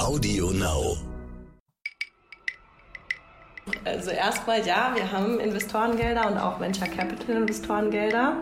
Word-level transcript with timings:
Audio 0.00 0.50
Now. 0.50 0.96
Also 3.84 4.10
erstmal 4.10 4.66
ja, 4.66 4.92
wir 4.94 5.12
haben 5.12 5.38
Investorengelder 5.38 6.26
und 6.30 6.38
auch 6.38 6.58
Venture 6.58 6.88
Capital 6.88 7.36
Investorengelder. 7.36 8.36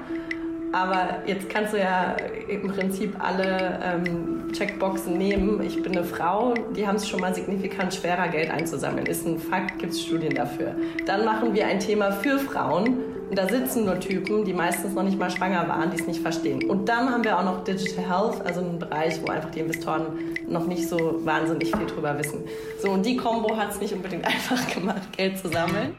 Aber 0.72 1.22
jetzt 1.26 1.48
kannst 1.48 1.72
du 1.72 1.78
ja 1.78 2.16
im 2.48 2.68
Prinzip 2.68 3.14
alle 3.18 3.80
ähm, 3.82 4.52
Checkboxen 4.52 5.16
nehmen. 5.16 5.62
Ich 5.62 5.82
bin 5.82 5.96
eine 5.96 6.04
Frau, 6.04 6.54
die 6.76 6.87
haben 6.87 6.96
es 6.96 7.08
schon 7.08 7.21
mal 7.21 7.34
signifikant 7.34 7.94
schwerer, 7.94 8.28
Geld 8.28 8.51
einzusammeln. 8.51 9.06
Ist 9.06 9.26
ein 9.26 9.38
Fakt, 9.38 9.78
gibt 9.78 9.92
es 9.92 10.02
Studien 10.02 10.34
dafür. 10.34 10.74
Dann 11.06 11.24
machen 11.24 11.54
wir 11.54 11.66
ein 11.66 11.80
Thema 11.80 12.12
für 12.12 12.38
Frauen. 12.38 12.98
Und 13.28 13.38
da 13.38 13.46
sitzen 13.46 13.84
nur 13.84 14.01
Typen, 14.01 14.44
die 14.44 14.54
meistens 14.54 14.94
noch 14.94 15.02
nicht 15.02 15.19
mal 15.19 15.30
schwanger 15.30 15.69
waren, 15.69 15.90
die 15.90 15.98
es 15.98 16.06
nicht 16.06 16.20
verstehen. 16.20 16.65
Und 16.69 16.88
dann 16.88 17.10
haben 17.10 17.24
wir 17.24 17.38
auch 17.38 17.45
noch 17.45 17.62
Digital 17.62 18.09
Health, 18.09 18.46
also 18.46 18.60
einen 18.60 18.78
Bereich, 18.78 19.20
wo 19.23 19.30
einfach 19.30 19.50
die 19.50 19.60
Investoren 19.60 20.06
noch 20.48 20.66
nicht 20.66 20.88
so 20.88 21.20
wahnsinnig 21.24 21.77
viel 21.77 21.87
drüber 21.87 22.19
wissen. 22.19 22.45
So, 22.80 22.91
und 22.91 23.05
die 23.05 23.16
Combo 23.16 23.55
hat 23.55 23.73
es 23.73 23.80
nicht 23.80 23.93
unbedingt 23.93 24.24
einfach 24.27 24.66
gemacht, 24.74 25.15
Geld 25.15 25.37
zu 25.38 25.48
sammeln. 25.48 25.95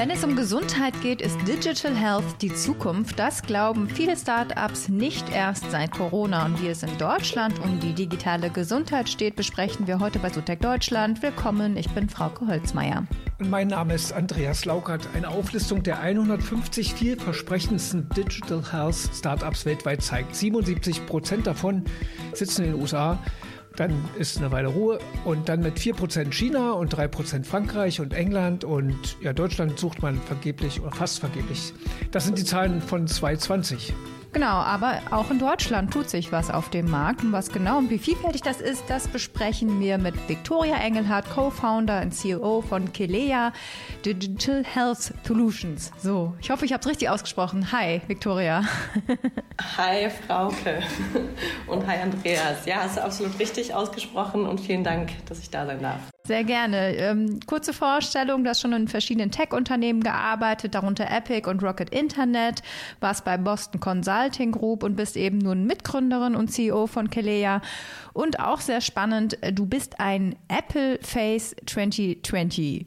Wenn 0.00 0.08
es 0.08 0.24
um 0.24 0.34
Gesundheit 0.34 0.98
geht, 1.02 1.20
ist 1.20 1.36
Digital 1.46 1.94
Health 1.94 2.24
die 2.40 2.54
Zukunft. 2.54 3.18
Das 3.18 3.42
glauben 3.42 3.86
viele 3.86 4.16
Startups 4.16 4.88
nicht 4.88 5.30
erst 5.30 5.70
seit 5.70 5.90
Corona. 5.90 6.46
Und 6.46 6.62
wie 6.62 6.68
es 6.68 6.82
in 6.82 6.96
Deutschland 6.96 7.58
um 7.62 7.80
die 7.80 7.92
digitale 7.92 8.48
Gesundheit 8.48 9.10
steht, 9.10 9.36
besprechen 9.36 9.86
wir 9.86 10.00
heute 10.00 10.18
bei 10.18 10.30
Sotec 10.30 10.62
Deutschland. 10.62 11.20
Willkommen, 11.20 11.76
ich 11.76 11.90
bin 11.90 12.08
Frauke 12.08 12.46
Holzmeier. 12.46 13.06
Mein 13.40 13.68
Name 13.68 13.92
ist 13.92 14.14
Andreas 14.14 14.64
Laukert. 14.64 15.06
Eine 15.14 15.28
Auflistung 15.28 15.82
der 15.82 16.00
150 16.00 16.94
vielversprechendsten 16.94 18.08
Digital 18.16 18.62
Health 18.72 19.10
Startups 19.14 19.66
weltweit 19.66 20.00
zeigt. 20.00 20.34
77 20.34 21.04
Prozent 21.04 21.46
davon 21.46 21.84
sitzen 22.32 22.64
in 22.64 22.72
den 22.72 22.80
USA. 22.80 23.18
Dann 23.80 24.04
ist 24.18 24.36
eine 24.36 24.52
Weile 24.52 24.68
Ruhe 24.68 24.98
und 25.24 25.48
dann 25.48 25.60
mit 25.60 25.78
4% 25.78 26.34
China 26.34 26.72
und 26.72 26.94
3% 26.94 27.44
Frankreich 27.44 27.98
und 27.98 28.12
England 28.12 28.62
und 28.62 29.16
ja, 29.22 29.32
Deutschland 29.32 29.78
sucht 29.78 30.02
man 30.02 30.20
vergeblich 30.20 30.82
oder 30.82 30.92
fast 30.92 31.18
vergeblich. 31.18 31.72
Das 32.10 32.26
sind 32.26 32.36
die 32.36 32.44
Zahlen 32.44 32.82
von 32.82 33.06
2020. 33.06 33.94
Genau, 34.32 34.46
aber 34.46 35.00
auch 35.10 35.30
in 35.32 35.40
Deutschland 35.40 35.92
tut 35.92 36.08
sich 36.08 36.30
was 36.30 36.50
auf 36.50 36.70
dem 36.70 36.88
Markt. 36.88 37.24
Und 37.24 37.32
was 37.32 37.50
genau 37.50 37.78
und 37.78 37.90
wie 37.90 37.98
vielfältig 37.98 38.42
das 38.42 38.60
ist, 38.60 38.84
das 38.88 39.08
besprechen 39.08 39.80
wir 39.80 39.98
mit 39.98 40.14
Viktoria 40.28 40.76
Engelhardt, 40.76 41.28
Co-Founder 41.30 42.02
und 42.02 42.12
CEO 42.12 42.62
von 42.62 42.92
Kelea 42.92 43.52
Digital 44.04 44.62
Health 44.64 45.12
Solutions. 45.26 45.90
So, 45.98 46.34
ich 46.40 46.50
hoffe, 46.50 46.64
ich 46.64 46.72
habe 46.72 46.80
es 46.80 46.86
richtig 46.86 47.08
ausgesprochen. 47.08 47.72
Hi, 47.72 48.02
Viktoria. 48.06 48.62
Hi, 49.76 50.08
Frauke. 50.08 50.80
Und 51.66 51.86
hi, 51.86 51.96
Andreas. 52.00 52.66
Ja, 52.66 52.76
hast 52.82 52.96
du 52.96 53.02
absolut 53.02 53.38
richtig 53.38 53.74
ausgesprochen 53.74 54.46
und 54.46 54.60
vielen 54.60 54.84
Dank, 54.84 55.10
dass 55.26 55.40
ich 55.40 55.50
da 55.50 55.66
sein 55.66 55.82
darf. 55.82 56.00
Sehr 56.24 56.44
gerne. 56.44 56.94
Ähm, 56.94 57.40
kurze 57.46 57.72
Vorstellung, 57.72 58.44
du 58.44 58.50
hast 58.50 58.60
schon 58.60 58.72
in 58.72 58.88
verschiedenen 58.88 59.30
Tech-Unternehmen 59.30 60.02
gearbeitet, 60.02 60.74
darunter 60.74 61.10
Epic 61.10 61.48
und 61.48 61.62
Rocket 61.62 61.90
Internet, 61.90 62.62
warst 63.00 63.24
bei 63.24 63.36
Boston 63.36 63.80
Consulting 64.20 64.52
Group 64.52 64.82
und 64.82 64.96
bist 64.96 65.16
eben 65.16 65.38
nun 65.38 65.66
Mitgründerin 65.66 66.34
und 66.34 66.48
CEO 66.48 66.86
von 66.86 67.10
Kelea. 67.10 67.62
Und 68.12 68.40
auch 68.40 68.60
sehr 68.60 68.80
spannend, 68.80 69.38
du 69.52 69.66
bist 69.66 69.98
ein 69.98 70.36
Apple 70.48 70.98
Face 71.02 71.54
2020. 71.66 72.86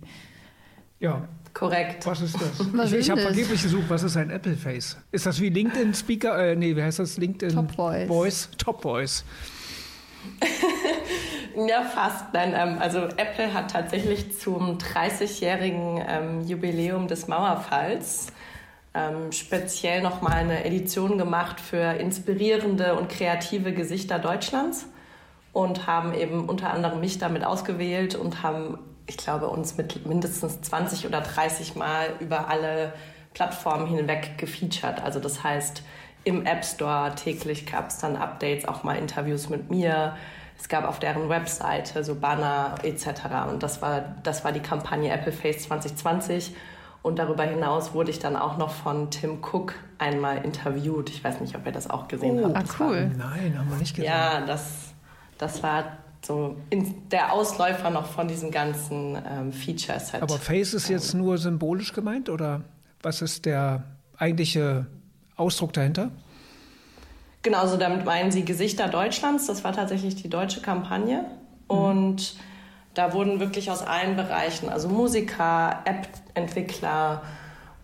Ja, 1.00 1.28
Korrekt. 1.54 2.04
Was 2.08 2.22
ist 2.22 2.36
das? 2.36 2.74
Was 2.74 2.92
ich 2.92 3.02
ich 3.02 3.10
habe 3.12 3.22
vergeblich 3.22 3.62
gesucht, 3.62 3.84
was 3.88 4.02
ist 4.02 4.18
ein 4.18 4.32
Apple 4.32 4.56
Face? 4.56 4.98
Ist 5.12 5.28
das 5.28 5.40
wie 5.40 5.50
LinkedIn 5.50 5.94
Speaker? 5.94 6.36
Äh, 6.36 6.56
nee, 6.56 6.76
wie 6.76 6.82
heißt 6.82 6.98
das? 6.98 7.18
LinkedIn 7.18 7.54
Top 7.54 7.72
Voice. 7.76 8.08
Voice? 8.08 8.50
Top 8.58 8.82
Voice. 8.82 9.24
Ja, 11.56 11.84
fast. 11.84 12.34
Nein, 12.34 12.56
ähm, 12.58 12.78
also 12.80 13.02
Apple 13.02 13.54
hat 13.54 13.70
tatsächlich 13.70 14.36
zum 14.40 14.80
30-jährigen 14.80 16.04
ähm, 16.08 16.42
Jubiläum 16.48 17.08
des 17.08 17.28
Mauerfalls 17.28 18.34
ähm, 18.94 19.32
speziell 19.32 20.02
nochmal 20.02 20.34
eine 20.34 20.66
Edition 20.66 21.18
gemacht 21.18 21.60
für 21.60 21.94
inspirierende 21.94 22.96
und 22.96 23.10
kreative 23.10 23.74
Gesichter 23.74 24.20
Deutschlands 24.20 24.86
und 25.52 25.88
haben 25.88 26.14
eben 26.14 26.48
unter 26.48 26.72
anderem 26.72 27.00
mich 27.00 27.18
damit 27.18 27.44
ausgewählt 27.44 28.16
und 28.16 28.44
haben, 28.44 28.78
ich 29.08 29.18
glaube, 29.18 29.48
uns 29.48 29.78
mit 29.78 30.06
mindestens 30.06 30.62
20 30.62 31.08
oder 31.08 31.22
30 31.22 31.76
Mal 31.76 32.08
über 32.20 32.48
alle 32.50 32.94
Plattformen 33.34 33.88
hinweg 33.88 34.38
gefeatured. 34.38 35.02
Also 35.04 35.20
das 35.20 35.44
heißt, 35.44 35.84
im 36.24 36.46
App 36.46 36.64
Store 36.64 37.14
täglich 37.16 37.66
gab 37.66 37.90
es 37.90 37.98
dann 37.98 38.16
Updates, 38.16 38.66
auch 38.66 38.84
mal 38.84 38.96
Interviews 38.96 39.50
mit 39.50 39.70
mir. 39.70 40.16
Es 40.58 40.70
gab 40.70 40.88
auf 40.88 41.00
deren 41.00 41.30
Webseite 41.30 42.04
so 42.04 42.16
Banner 42.16 42.76
etc. 42.84 43.50
Und 43.50 43.64
das 43.64 43.82
war, 43.82 44.16
das 44.24 44.46
war 44.46 44.52
die 44.52 44.62
Kampagne 44.62 45.12
Apple 45.12 45.32
Face 45.32 45.64
2020. 45.64 46.56
Und 47.04 47.20
darüber 47.20 47.44
hinaus 47.44 47.94
wurde 47.94 48.10
ich 48.12 48.18
dann 48.20 48.36
auch 48.36 48.58
noch 48.58 48.72
von 48.72 49.12
Tim 49.12 49.40
Cook 49.44 49.76
einmal 50.00 50.44
interviewt. 50.44 51.10
Ich 51.10 51.24
weiß 51.24 51.42
nicht, 51.42 51.56
ob 51.56 51.66
ihr 51.66 51.72
das 51.74 51.90
auch 51.90 52.08
gesehen 52.08 52.40
Oh, 52.40 52.46
habt. 52.56 52.58
ah, 52.58 52.76
cool. 52.80 53.12
Nein, 53.18 53.56
haben 53.60 53.70
wir 53.70 53.78
nicht 53.78 53.96
gesehen. 53.96 54.10
ja, 54.10 54.46
das, 54.46 54.94
das 55.38 55.62
war 55.62 55.84
so 56.26 56.56
in, 56.70 57.10
der 57.10 57.34
Ausläufer 57.34 57.90
noch 57.90 58.06
von 58.06 58.30
diesem 58.30 58.50
ganzen 58.52 59.18
ähm, 59.30 59.52
Feature-Set. 59.52 60.22
Aber 60.24 60.38
Face 60.40 60.74
ist 60.74 60.88
jetzt 60.88 61.14
nur 61.14 61.38
symbolisch 61.38 61.92
gemeint 61.92 62.30
oder 62.30 62.62
was 63.02 63.22
ist 63.22 63.46
der 63.46 63.84
eigentliche 64.18 64.88
Ausdruck 65.36 65.74
dahinter? 65.74 66.10
Genauso 67.42 67.76
damit 67.76 68.06
meinen 68.06 68.32
sie 68.32 68.46
Gesichter 68.46 68.88
Deutschlands. 68.88 69.48
Das 69.48 69.66
war 69.66 69.74
tatsächlich 69.74 70.16
die 70.16 70.30
deutsche 70.30 70.62
Kampagne. 70.62 71.26
Und 71.68 72.36
da 72.94 73.14
wurden 73.14 73.40
wirklich 73.40 73.72
aus 73.72 73.82
allen 73.82 74.16
Bereichen, 74.16 74.70
also 74.70 74.88
Musiker, 74.88 75.80
App-Entwickler 75.86 77.22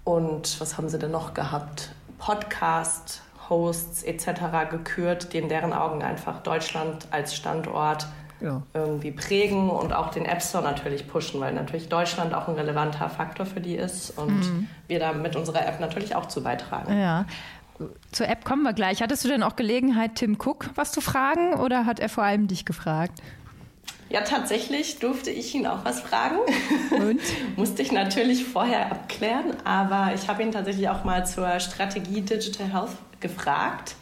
und 0.04 0.60
was 0.60 0.78
haben 0.78 0.90
sie 0.90 1.00
denn 1.00 1.12
noch 1.12 1.34
gehabt? 1.34 1.92
Podcast, 2.18 3.22
Hosts 3.50 4.04
etc. 4.04 4.70
gekürt, 4.70 5.34
die 5.34 5.38
in 5.38 5.50
deren 5.50 5.74
Augen 5.74 6.04
einfach 6.04 6.42
Deutschland 6.44 7.08
als 7.12 7.36
Standort 7.36 8.08
Ja. 8.42 8.62
irgendwie 8.74 9.12
prägen 9.12 9.70
und 9.70 9.92
auch 9.94 10.12
den 10.12 10.26
App 10.26 10.42
Store 10.42 10.64
natürlich 10.64 11.08
pushen, 11.08 11.42
weil 11.42 11.54
natürlich 11.54 11.90
Deutschland 11.90 12.34
auch 12.34 12.48
ein 12.48 12.56
relevanter 12.56 13.10
Faktor 13.10 13.46
für 13.46 13.60
die 13.62 13.76
ist 13.76 14.12
und 14.18 14.68
wir 14.88 15.00
da 15.00 15.14
mit 15.14 15.36
unserer 15.36 15.68
App 15.68 15.80
natürlich 15.80 16.16
auch 16.16 16.28
zu 16.28 16.44
beitragen. 16.44 16.98
Ja. 16.98 17.26
Zur 18.12 18.28
App 18.28 18.44
kommen 18.46 18.64
wir 18.64 18.74
gleich. 18.74 19.02
Hattest 19.02 19.24
du 19.24 19.30
denn 19.30 19.42
auch 19.42 19.56
Gelegenheit, 19.56 20.16
Tim 20.16 20.38
Cook 20.40 20.70
was 20.76 20.92
zu 20.92 21.02
fragen 21.02 21.56
oder 21.56 21.86
hat 21.86 22.00
er 22.00 22.10
vor 22.10 22.24
allem 22.24 22.48
dich 22.48 22.66
gefragt? 22.66 23.22
Ja, 24.10 24.22
tatsächlich 24.22 25.00
durfte 25.00 25.30
ich 25.30 25.54
ihn 25.54 25.68
auch 25.68 25.86
was 25.86 26.02
fragen. 26.02 26.38
Und? 26.92 27.22
Musste 27.56 27.82
ich 27.82 27.92
natürlich 27.92 28.44
vorher 28.44 28.92
abklären, 28.92 29.58
aber 29.64 30.14
ich 30.16 30.28
habe 30.28 30.42
ihn 30.42 30.52
tatsächlich 30.52 30.90
auch 30.90 31.04
mal 31.04 31.26
zur 31.28 31.60
Strategie 31.60 32.22
Digital 32.22 32.74
Health 32.74 32.98
gefragt 33.20 33.96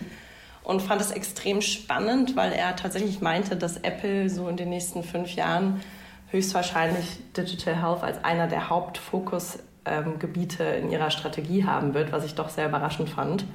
und 0.63 0.81
fand 0.81 1.01
es 1.01 1.11
extrem 1.11 1.61
spannend, 1.61 2.35
weil 2.35 2.53
er 2.53 2.75
tatsächlich 2.75 3.21
meinte, 3.21 3.55
dass 3.55 3.77
Apple 3.77 4.29
so 4.29 4.47
in 4.47 4.57
den 4.57 4.69
nächsten 4.69 5.03
fünf 5.03 5.33
Jahren 5.35 5.81
höchstwahrscheinlich 6.29 7.19
Digital 7.35 7.81
Health 7.81 8.03
als 8.03 8.23
einer 8.23 8.47
der 8.47 8.69
Hauptfokusgebiete 8.69 10.63
in 10.63 10.91
ihrer 10.91 11.09
Strategie 11.09 11.65
haben 11.65 11.93
wird, 11.93 12.11
was 12.11 12.25
ich 12.25 12.35
doch 12.35 12.49
sehr 12.49 12.67
überraschend 12.67 13.09
fand. 13.09 13.45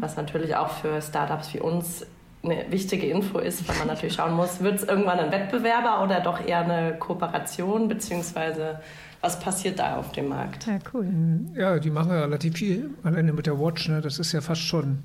Was 0.00 0.16
natürlich 0.16 0.54
auch 0.56 0.70
für 0.70 1.02
Startups 1.02 1.52
wie 1.54 1.60
uns 1.60 2.06
eine 2.44 2.64
wichtige 2.70 3.06
Info 3.06 3.38
ist, 3.38 3.66
weil 3.68 3.76
man 3.78 3.88
natürlich 3.88 4.14
schauen 4.14 4.34
muss, 4.34 4.60
wird 4.60 4.76
es 4.76 4.84
irgendwann 4.84 5.18
ein 5.18 5.32
Wettbewerber 5.32 6.02
oder 6.02 6.20
doch 6.20 6.44
eher 6.46 6.60
eine 6.60 6.94
Kooperation, 6.98 7.88
beziehungsweise 7.88 8.80
was 9.20 9.40
passiert 9.40 9.78
da 9.78 9.96
auf 9.96 10.12
dem 10.12 10.28
Markt? 10.28 10.66
Ja, 10.66 10.78
cool. 10.92 11.08
Ja, 11.54 11.78
die 11.78 11.90
machen 11.90 12.10
ja 12.10 12.20
relativ 12.20 12.56
viel, 12.56 12.90
alleine 13.02 13.32
mit 13.32 13.46
der 13.46 13.58
Watch. 13.58 13.88
Ne? 13.88 14.00
Das 14.02 14.18
ist 14.18 14.32
ja 14.32 14.40
fast 14.42 14.60
schon 14.60 14.98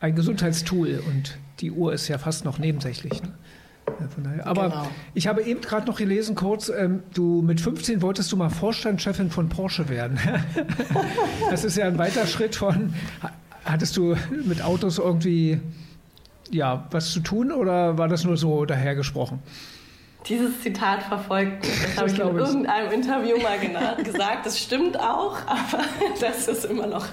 ein 0.00 0.14
Gesundheitstool 0.14 1.02
und 1.06 1.38
die 1.60 1.70
Uhr 1.70 1.92
ist 1.92 2.08
ja 2.08 2.16
fast 2.18 2.44
noch 2.46 2.58
nebensächlich. 2.58 3.22
Ne? 3.22 3.28
Ja, 4.00 4.08
von 4.08 4.24
daher. 4.24 4.46
Aber 4.46 4.68
Genau. 4.70 4.88
ich 5.14 5.26
habe 5.28 5.42
eben 5.42 5.60
gerade 5.60 5.86
noch 5.86 5.98
gelesen, 5.98 6.34
kurz, 6.34 6.70
ähm, 6.70 7.02
du 7.14 7.42
mit 7.42 7.60
15 7.60 8.00
wolltest 8.02 8.32
du 8.32 8.36
mal 8.36 8.48
Vorstandschefin 8.50 9.30
von 9.30 9.48
Porsche 9.48 9.88
werden. 9.88 10.18
das 11.50 11.64
ist 11.64 11.76
ja 11.76 11.86
ein 11.86 11.98
weiter 11.98 12.26
Schritt 12.26 12.56
von, 12.56 12.94
ha- 13.22 13.30
hattest 13.64 13.96
du 13.96 14.16
mit 14.44 14.62
Autos 14.62 14.98
irgendwie 14.98 15.60
ja, 16.50 16.86
was 16.90 17.12
zu 17.12 17.20
tun 17.20 17.52
oder 17.52 17.98
war 17.98 18.08
das 18.08 18.24
nur 18.24 18.36
so 18.36 18.64
dahergesprochen? 18.64 19.40
Dieses 20.28 20.60
Zitat 20.60 21.04
verfolgt 21.04 21.64
mich. 21.64 21.82
Das 21.82 21.98
habe 21.98 22.10
ich 22.10 22.18
in 22.18 22.26
ich. 22.26 22.48
irgendeinem 22.48 22.90
Interview 22.90 23.36
mal 23.38 23.58
gesagt. 24.02 24.44
Das 24.44 24.58
stimmt 24.58 24.98
auch, 24.98 25.38
aber 25.46 25.84
dass 26.20 26.48
es 26.48 26.64
immer 26.64 26.88
noch 26.88 27.06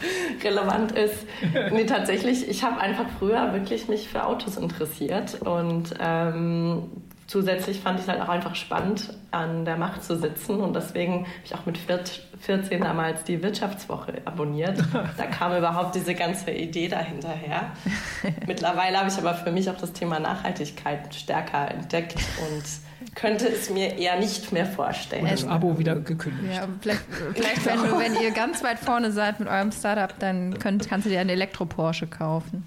relevant 0.44 0.94
ist. 0.94 1.26
Nee, 1.72 1.86
tatsächlich, 1.86 2.48
ich 2.48 2.64
habe 2.64 2.80
einfach 2.82 3.06
früher 3.20 3.54
wirklich 3.54 3.88
mich 3.88 4.10
für 4.10 4.26
Autos 4.26 4.58
interessiert 4.58 5.40
und 5.42 5.94
ähm, 6.00 6.90
zusätzlich 7.34 7.80
fand 7.80 7.98
ich 7.98 8.06
es 8.06 8.12
halt 8.12 8.22
auch 8.22 8.30
einfach 8.30 8.54
spannend, 8.54 9.12
an 9.32 9.66
der 9.66 9.76
Macht 9.76 10.04
zu 10.04 10.16
sitzen. 10.16 10.62
Und 10.62 10.76
deswegen 10.76 11.22
habe 11.22 11.28
ich 11.44 11.56
auch 11.56 11.66
mit 11.66 11.80
14 11.80 12.80
damals 12.80 13.24
die 13.24 13.42
Wirtschaftswoche 13.42 14.22
abonniert. 14.26 14.78
Da 15.18 15.26
kam 15.26 15.56
überhaupt 15.56 15.96
diese 15.96 16.14
ganze 16.14 16.52
Idee 16.52 16.88
dahinterher. 16.88 17.72
Mittlerweile 18.48 19.00
habe 19.00 19.10
ich 19.10 19.18
aber 19.18 19.34
für 19.34 19.52
mich 19.52 19.70
auch 19.70 19.78
das 19.78 19.94
Thema 19.94 20.20
Nachhaltigkeit 20.20 21.14
stärker 21.14 21.72
entdeckt 21.72 22.20
und 22.50 23.16
könnte 23.16 23.48
es 23.48 23.70
mir 23.70 23.98
eher 23.98 24.20
nicht 24.20 24.52
mehr 24.52 24.66
vorstellen. 24.66 25.24
Und 25.24 25.32
das 25.32 25.48
Abo 25.48 25.78
wieder 25.80 25.96
gekündigt. 25.96 26.54
Ja, 26.56 26.68
vielleicht, 26.82 27.02
vielleicht 27.34 27.66
wenn, 27.66 27.78
du, 27.78 28.00
wenn 28.00 28.22
ihr 28.22 28.32
ganz 28.32 28.64
weit 28.64 28.80
vorne 28.80 29.12
seid 29.12 29.40
mit 29.40 29.50
eurem 29.50 29.72
Startup, 29.72 30.14
dann 30.20 30.60
könnt, 30.60 30.88
kannst 30.88 31.06
du 31.06 31.10
dir 31.10 31.20
einen 31.20 31.32
Elektro-Porsche 31.32 32.08
kaufen. 32.08 32.64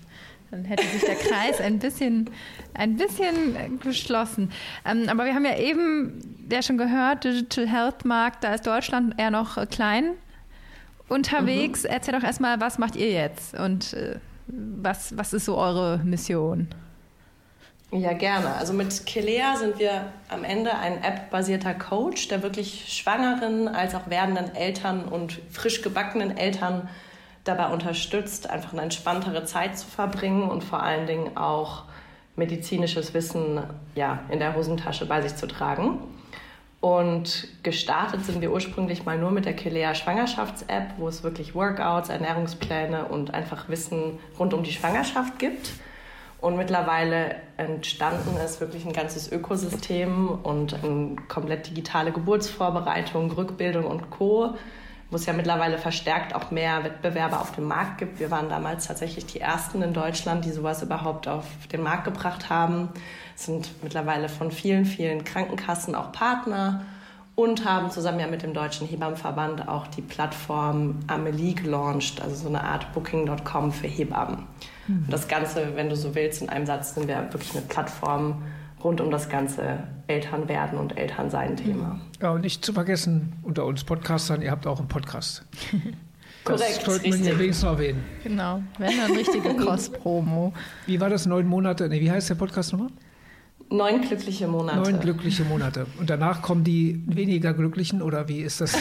Dann 0.51 0.65
hätte 0.65 0.87
sich 0.87 1.03
der 1.03 1.17
Kreis 1.17 1.61
ein 1.61 1.79
bisschen, 1.79 2.31
ein 2.75 2.97
bisschen 2.97 3.81
geschlossen. 3.81 4.53
Ähm, 4.85 5.09
aber 5.09 5.25
wir 5.25 5.35
haben 5.35 5.45
ja 5.45 5.59
eben 5.59 6.47
ja 6.51 6.63
schon 6.63 6.79
gehört, 6.79 7.25
Digital 7.25 7.69
Health 7.69 8.05
Markt, 8.05 8.45
da 8.45 8.55
ist 8.55 8.67
Deutschland 8.67 9.15
eher 9.19 9.31
noch 9.31 9.69
klein 9.69 10.15
unterwegs. 11.09 11.85
Mhm. 11.85 11.91
Erzähl 11.91 12.15
doch 12.15 12.23
erstmal, 12.25 12.61
was 12.61 12.79
macht 12.79 12.97
ihr 12.97 13.11
jetzt 13.11 13.59
und 13.59 13.93
äh, 13.95 14.19
was, 14.47 15.17
was 15.17 15.33
ist 15.33 15.47
so 15.47 15.57
eure 15.57 15.99
Mission? 16.05 16.69
Ja, 17.93 18.13
gerne. 18.13 18.55
Also 18.55 18.73
mit 18.73 19.07
Kelea 19.07 19.57
sind 19.57 19.79
wir 19.79 20.13
am 20.29 20.43
Ende 20.43 20.77
ein 20.77 21.03
App-basierter 21.05 21.75
Coach, 21.75 22.29
der 22.29 22.43
wirklich 22.43 22.93
Schwangeren 22.93 23.69
als 23.69 23.95
auch 23.95 24.11
werdenden 24.11 24.55
Eltern 24.55 25.05
und 25.05 25.41
frisch 25.51 25.83
gebackenen 25.83 26.37
Eltern 26.37 26.89
dabei 27.49 27.69
unterstützt, 27.69 28.51
einfach 28.51 28.73
eine 28.73 28.83
entspanntere 28.83 29.45
Zeit 29.45 29.79
zu 29.79 29.87
verbringen 29.87 30.49
und 30.49 30.65
vor 30.65 30.83
allen 30.83 31.07
Dingen 31.07 31.37
auch 31.37 31.85
medizinisches 32.37 33.15
Wissen 33.15 33.63
ja, 33.95 34.21
in 34.29 34.39
der 34.39 34.55
Hosentasche 34.55 35.07
bei 35.07 35.23
sich 35.23 35.37
zu 35.37 35.47
tragen. 35.47 35.99
Und 36.81 37.49
gestartet 37.63 38.25
sind 38.25 38.41
wir 38.41 38.53
ursprünglich 38.53 39.05
mal 39.05 39.19
nur 39.19 39.31
mit 39.31 39.47
der 39.47 39.55
Kelea 39.55 39.95
Schwangerschafts-App, 39.95 40.95
wo 40.99 41.09
es 41.09 41.23
wirklich 41.23 41.55
Workouts, 41.55 42.11
Ernährungspläne 42.11 43.07
und 43.07 43.33
einfach 43.33 43.69
Wissen 43.69 44.19
rund 44.39 44.53
um 44.55 44.63
die 44.63 44.73
Schwangerschaft 44.73 45.39
gibt. 45.39 45.71
Und 46.41 46.57
mittlerweile 46.57 47.37
entstanden 47.57 48.37
ist 48.37 48.61
wirklich 48.61 48.85
ein 48.85 48.93
ganzes 48.93 49.33
Ökosystem 49.33 50.29
und 50.29 50.75
eine 50.75 51.17
komplett 51.29 51.67
digitale 51.69 52.13
Geburtsvorbereitung, 52.13 53.31
Rückbildung 53.33 53.87
und 53.87 54.11
Co 54.11 54.55
wo 55.11 55.17
es 55.17 55.27
ja 55.27 55.33
mittlerweile 55.33 55.79
verstärkt 55.79 56.35
auch 56.35 56.51
mehr 56.51 56.83
Wettbewerber 56.85 57.41
auf 57.41 57.53
dem 57.53 57.65
Markt 57.65 57.99
gibt. 57.99 58.19
Wir 58.19 58.31
waren 58.31 58.49
damals 58.49 58.87
tatsächlich 58.87 59.27
die 59.27 59.41
ersten 59.41 59.83
in 59.83 59.93
Deutschland, 59.93 60.45
die 60.45 60.51
sowas 60.51 60.83
überhaupt 60.83 61.29
auf 61.29 61.45
den 61.73 61.83
Markt 61.83 62.05
gebracht 62.05 62.51
haben, 62.51 62.89
sind 63.37 63.71
mittlerweile 63.83 64.29
von 64.29 64.51
vielen, 64.51 64.85
vielen 64.85 65.25
Krankenkassen 65.25 65.95
auch 65.95 66.11
Partner 66.11 66.85
und 67.37 67.67
haben 67.67 67.91
zusammen 67.91 68.19
ja 68.19 68.27
mit 68.27 68.43
dem 68.43 68.55
Deutschen 68.55 68.89
Hebammenverband 68.89 69.69
auch 69.69 69.87
die 69.87 70.01
Plattform 70.01 71.01
Amelie 71.07 71.55
gelauncht, 71.55 72.23
also 72.23 72.35
so 72.35 72.49
eine 72.49 72.65
Art 72.65 72.93
Booking.com 72.95 73.73
für 73.73 73.87
Hebammen. 73.87 74.47
Mhm. 74.89 75.05
Und 75.05 75.13
das 75.13 75.29
Ganze, 75.29 75.77
wenn 75.77 75.91
du 75.91 75.97
so 75.97 76.15
willst, 76.15 76.43
in 76.43 76.49
einem 76.49 76.67
Satz 76.67 76.95
sind 76.95 77.07
wir 77.07 77.17
wirklich 77.33 77.55
eine 77.55 77.61
Plattform, 77.67 78.43
rund 78.87 79.01
um 79.01 79.11
das 79.11 79.29
ganze 79.29 79.81
Elternwerden 80.07 80.79
und 80.79 80.97
Elternsein-Thema. 80.97 82.01
Ja, 82.23 82.31
und 82.31 82.43
nicht 82.43 82.65
zu 82.65 82.73
vergessen, 82.73 83.33
unter 83.43 83.65
uns 83.65 83.83
Podcastern, 83.83 84.43
ihr 84.43 84.53
habt 84.53 84.67
auch 84.67 84.79
einen 84.79 84.89
Podcast. 84.89 85.45
Das 86.45 86.61
Korrekt, 86.61 86.83
sollten 86.83 87.25
wir 87.25 87.39
wenigstens 87.41 87.65
noch 87.65 87.73
erwähnen. 87.73 88.05
Genau, 88.23 88.63
wenn 88.79 88.97
dann 88.97 89.11
richtige 89.11 89.53
Cross-Promo. 89.57 90.53
Wie 90.87 91.01
war 91.01 91.11
das, 91.11 91.27
neun 91.27 91.45
Monate? 91.45 91.89
Nee, 91.89 92.01
wie 92.01 92.09
heißt 92.09 92.31
der 92.31 92.37
Podcast 92.37 92.73
nochmal? 92.73 92.91
Neun 93.69 94.01
glückliche 94.01 94.47
Monate. 94.47 94.79
Neun 94.79 95.01
glückliche 95.01 95.43
Monate. 95.43 95.87
Und 95.99 96.09
danach 96.09 96.41
kommen 96.41 96.63
die 96.63 97.03
weniger 97.07 97.53
glücklichen 97.53 98.01
oder 98.01 98.29
wie 98.29 98.41
ist 98.41 98.61
das? 98.61 98.77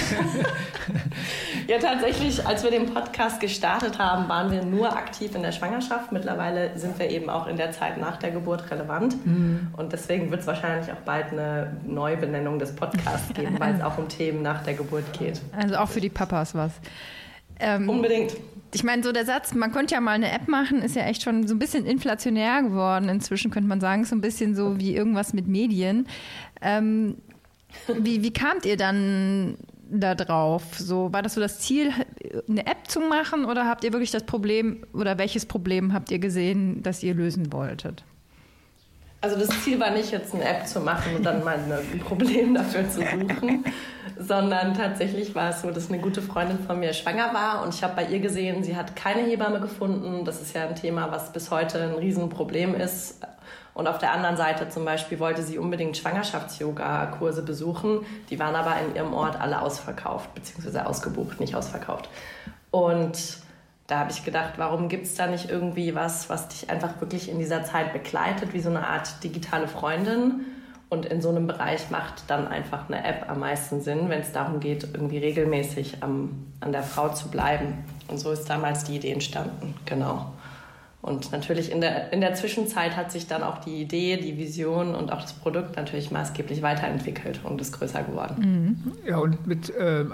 ja, 1.67 1.79
tatsächlich, 1.79 2.45
als 2.45 2.63
wir 2.63 2.69
den 2.69 2.93
Podcast 2.93 3.39
gestartet 3.39 3.97
haben, 3.97 4.29
waren 4.29 4.51
wir 4.51 4.63
nur 4.63 4.95
aktiv 4.95 5.33
in 5.33 5.41
der 5.41 5.51
Schwangerschaft. 5.51 6.11
Mittlerweile 6.11 6.77
sind 6.77 6.99
wir 6.99 7.09
eben 7.09 7.31
auch 7.31 7.47
in 7.47 7.57
der 7.57 7.71
Zeit 7.71 7.97
nach 7.97 8.17
der 8.17 8.29
Geburt 8.29 8.69
relevant. 8.69 9.25
Mhm. 9.25 9.69
Und 9.75 9.91
deswegen 9.91 10.29
wird 10.29 10.41
es 10.41 10.47
wahrscheinlich 10.47 10.91
auch 10.91 11.01
bald 11.03 11.31
eine 11.31 11.77
Neubenennung 11.87 12.59
des 12.59 12.75
Podcasts 12.75 13.33
geben, 13.33 13.59
weil 13.59 13.73
es 13.75 13.81
auch 13.83 13.97
um 13.97 14.07
Themen 14.07 14.43
nach 14.43 14.63
der 14.63 14.75
Geburt 14.75 15.17
geht. 15.17 15.41
Also 15.57 15.77
auch 15.77 15.89
für 15.89 16.01
die 16.01 16.09
Papas 16.09 16.53
was. 16.53 16.73
Ähm, 17.59 17.89
Unbedingt 17.89 18.35
ich 18.73 18.83
meine, 18.83 19.03
so 19.03 19.11
der 19.11 19.25
Satz, 19.25 19.53
man 19.53 19.71
könnte 19.71 19.95
ja 19.95 20.01
mal 20.01 20.11
eine 20.11 20.31
App 20.31 20.47
machen, 20.47 20.81
ist 20.81 20.95
ja 20.95 21.03
echt 21.03 21.23
schon 21.23 21.47
so 21.47 21.55
ein 21.55 21.59
bisschen 21.59 21.85
inflationär 21.85 22.61
geworden. 22.63 23.09
Inzwischen 23.09 23.51
könnte 23.51 23.69
man 23.69 23.79
sagen, 23.79 24.05
so 24.05 24.15
ein 24.15 24.21
bisschen 24.21 24.55
so 24.55 24.79
wie 24.79 24.95
irgendwas 24.95 25.33
mit 25.33 25.47
Medien. 25.47 26.07
Ähm, 26.61 27.17
wie, 27.87 28.23
wie 28.23 28.33
kamt 28.33 28.65
ihr 28.65 28.77
dann 28.77 29.57
da 29.89 30.15
drauf? 30.15 30.63
So, 30.77 31.13
war 31.13 31.21
das 31.21 31.35
so 31.35 31.41
das 31.41 31.59
Ziel, 31.59 31.91
eine 32.49 32.65
App 32.65 32.87
zu 32.87 32.99
machen 32.99 33.45
oder 33.45 33.67
habt 33.67 33.83
ihr 33.83 33.93
wirklich 33.93 34.11
das 34.11 34.23
Problem 34.23 34.85
oder 34.93 35.17
welches 35.17 35.45
Problem 35.45 35.93
habt 35.93 36.11
ihr 36.11 36.19
gesehen, 36.19 36.81
das 36.83 37.03
ihr 37.03 37.13
lösen 37.13 37.53
wolltet? 37.53 38.03
Also 39.25 39.39
das 39.39 39.49
Ziel 39.63 39.79
war 39.79 39.89
nicht 39.89 40.11
jetzt 40.11 40.35
eine 40.35 40.43
App 40.43 40.67
zu 40.67 40.79
machen 40.79 41.15
und 41.15 41.23
dann 41.23 41.43
mal 41.43 41.55
ein 41.57 41.99
Problem 42.01 42.53
dafür 42.53 42.87
zu 42.87 42.99
suchen, 42.99 43.65
sondern 44.19 44.75
tatsächlich 44.75 45.33
war 45.33 45.49
es 45.49 45.63
so, 45.63 45.71
dass 45.71 45.89
eine 45.89 45.97
gute 45.97 46.21
Freundin 46.21 46.59
von 46.59 46.79
mir 46.79 46.93
schwanger 46.93 47.33
war 47.33 47.63
und 47.63 47.73
ich 47.73 47.83
habe 47.83 47.95
bei 47.95 48.05
ihr 48.05 48.19
gesehen, 48.19 48.63
sie 48.63 48.75
hat 48.75 48.95
keine 48.95 49.21
Hebamme 49.21 49.59
gefunden. 49.59 50.25
Das 50.25 50.43
ist 50.43 50.53
ja 50.53 50.67
ein 50.67 50.75
Thema, 50.75 51.11
was 51.11 51.33
bis 51.33 51.49
heute 51.49 51.81
ein 51.81 51.95
Riesenproblem 51.95 52.75
ist. 52.75 53.25
Und 53.73 53.87
auf 53.87 53.97
der 53.97 54.11
anderen 54.11 54.37
Seite 54.37 54.69
zum 54.69 54.85
Beispiel 54.85 55.19
wollte 55.19 55.41
sie 55.41 55.57
unbedingt 55.57 55.97
Schwangerschafts-Yoga-Kurse 55.97 57.41
besuchen. 57.41 58.05
Die 58.29 58.37
waren 58.37 58.53
aber 58.53 58.75
in 58.79 58.93
ihrem 58.93 59.15
Ort 59.15 59.41
alle 59.41 59.59
ausverkauft, 59.59 60.35
beziehungsweise 60.35 60.85
ausgebucht, 60.85 61.39
nicht 61.39 61.55
ausverkauft. 61.55 62.09
Und 62.69 63.39
da 63.87 63.99
habe 63.99 64.11
ich 64.11 64.23
gedacht, 64.23 64.53
warum 64.57 64.89
gibt 64.89 65.05
es 65.05 65.15
da 65.15 65.27
nicht 65.27 65.49
irgendwie 65.49 65.93
was, 65.93 66.29
was 66.29 66.47
dich 66.47 66.69
einfach 66.69 66.99
wirklich 67.01 67.29
in 67.29 67.37
dieser 67.37 67.63
Zeit 67.63 67.93
begleitet, 67.93 68.53
wie 68.53 68.59
so 68.59 68.69
eine 68.69 68.87
Art 68.87 69.23
digitale 69.23 69.67
Freundin? 69.67 70.45
Und 70.87 71.05
in 71.05 71.21
so 71.21 71.29
einem 71.29 71.47
Bereich 71.47 71.89
macht 71.89 72.23
dann 72.27 72.47
einfach 72.47 72.87
eine 72.87 73.03
App 73.03 73.29
am 73.29 73.39
meisten 73.39 73.81
Sinn, 73.81 74.07
wenn 74.09 74.21
es 74.21 74.31
darum 74.31 74.59
geht, 74.59 74.83
irgendwie 74.83 75.17
regelmäßig 75.17 75.97
am, 76.01 76.45
an 76.61 76.71
der 76.71 76.83
Frau 76.83 77.09
zu 77.09 77.29
bleiben. 77.29 77.83
Und 78.07 78.19
so 78.19 78.31
ist 78.31 78.49
damals 78.49 78.83
die 78.83 78.95
Idee 78.95 79.11
entstanden, 79.11 79.73
genau. 79.85 80.31
Und 81.01 81.31
natürlich 81.31 81.71
in 81.71 81.81
der, 81.81 82.13
in 82.13 82.21
der 82.21 82.33
Zwischenzeit 82.33 82.95
hat 82.95 83.11
sich 83.11 83.27
dann 83.27 83.43
auch 83.43 83.59
die 83.59 83.81
Idee, 83.81 84.17
die 84.17 84.37
Vision 84.37 84.95
und 84.95 85.11
auch 85.11 85.21
das 85.21 85.33
Produkt 85.33 85.75
natürlich 85.75 86.09
maßgeblich 86.09 86.63
weiterentwickelt 86.63 87.41
und 87.43 87.61
ist 87.61 87.73
größer 87.73 88.01
geworden. 88.03 88.83
Mhm. 88.83 89.07
Ja, 89.07 89.17
und 89.17 89.45
mit 89.45 89.71
ähm, 89.77 90.11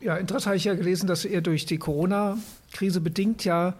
ja, 0.00 0.16
interessant 0.16 0.46
habe 0.46 0.56
ich 0.56 0.64
ja 0.64 0.74
gelesen, 0.74 1.06
dass 1.06 1.24
ihr 1.24 1.40
durch 1.40 1.66
die 1.66 1.78
Corona-Krise 1.78 3.00
bedingt 3.00 3.44
ja 3.44 3.74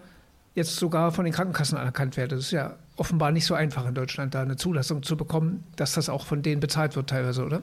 jetzt 0.55 0.77
sogar 0.77 1.13
von 1.13 1.25
den 1.25 1.35
Krankenkassen 1.35 1.77
anerkannt 1.79 2.17
werdet. 2.17 2.39
Das 2.39 2.47
ist 2.47 2.53
ja 2.53 2.75
offenbar 2.97 3.31
nicht 3.31 3.45
so 3.45 3.55
einfach 3.55 3.87
in 3.87 3.95
Deutschland, 3.95 4.35
da 4.35 4.43
eine 4.43 4.57
Zulassung 4.57 5.03
zu 5.03 5.17
bekommen, 5.17 5.65
dass 5.77 5.93
das 5.93 6.09
auch 6.09 6.25
von 6.25 6.43
denen 6.43 6.61
bezahlt 6.61 6.97
wird 6.97 7.11
teilweise, 7.11 7.45
oder? 7.45 7.63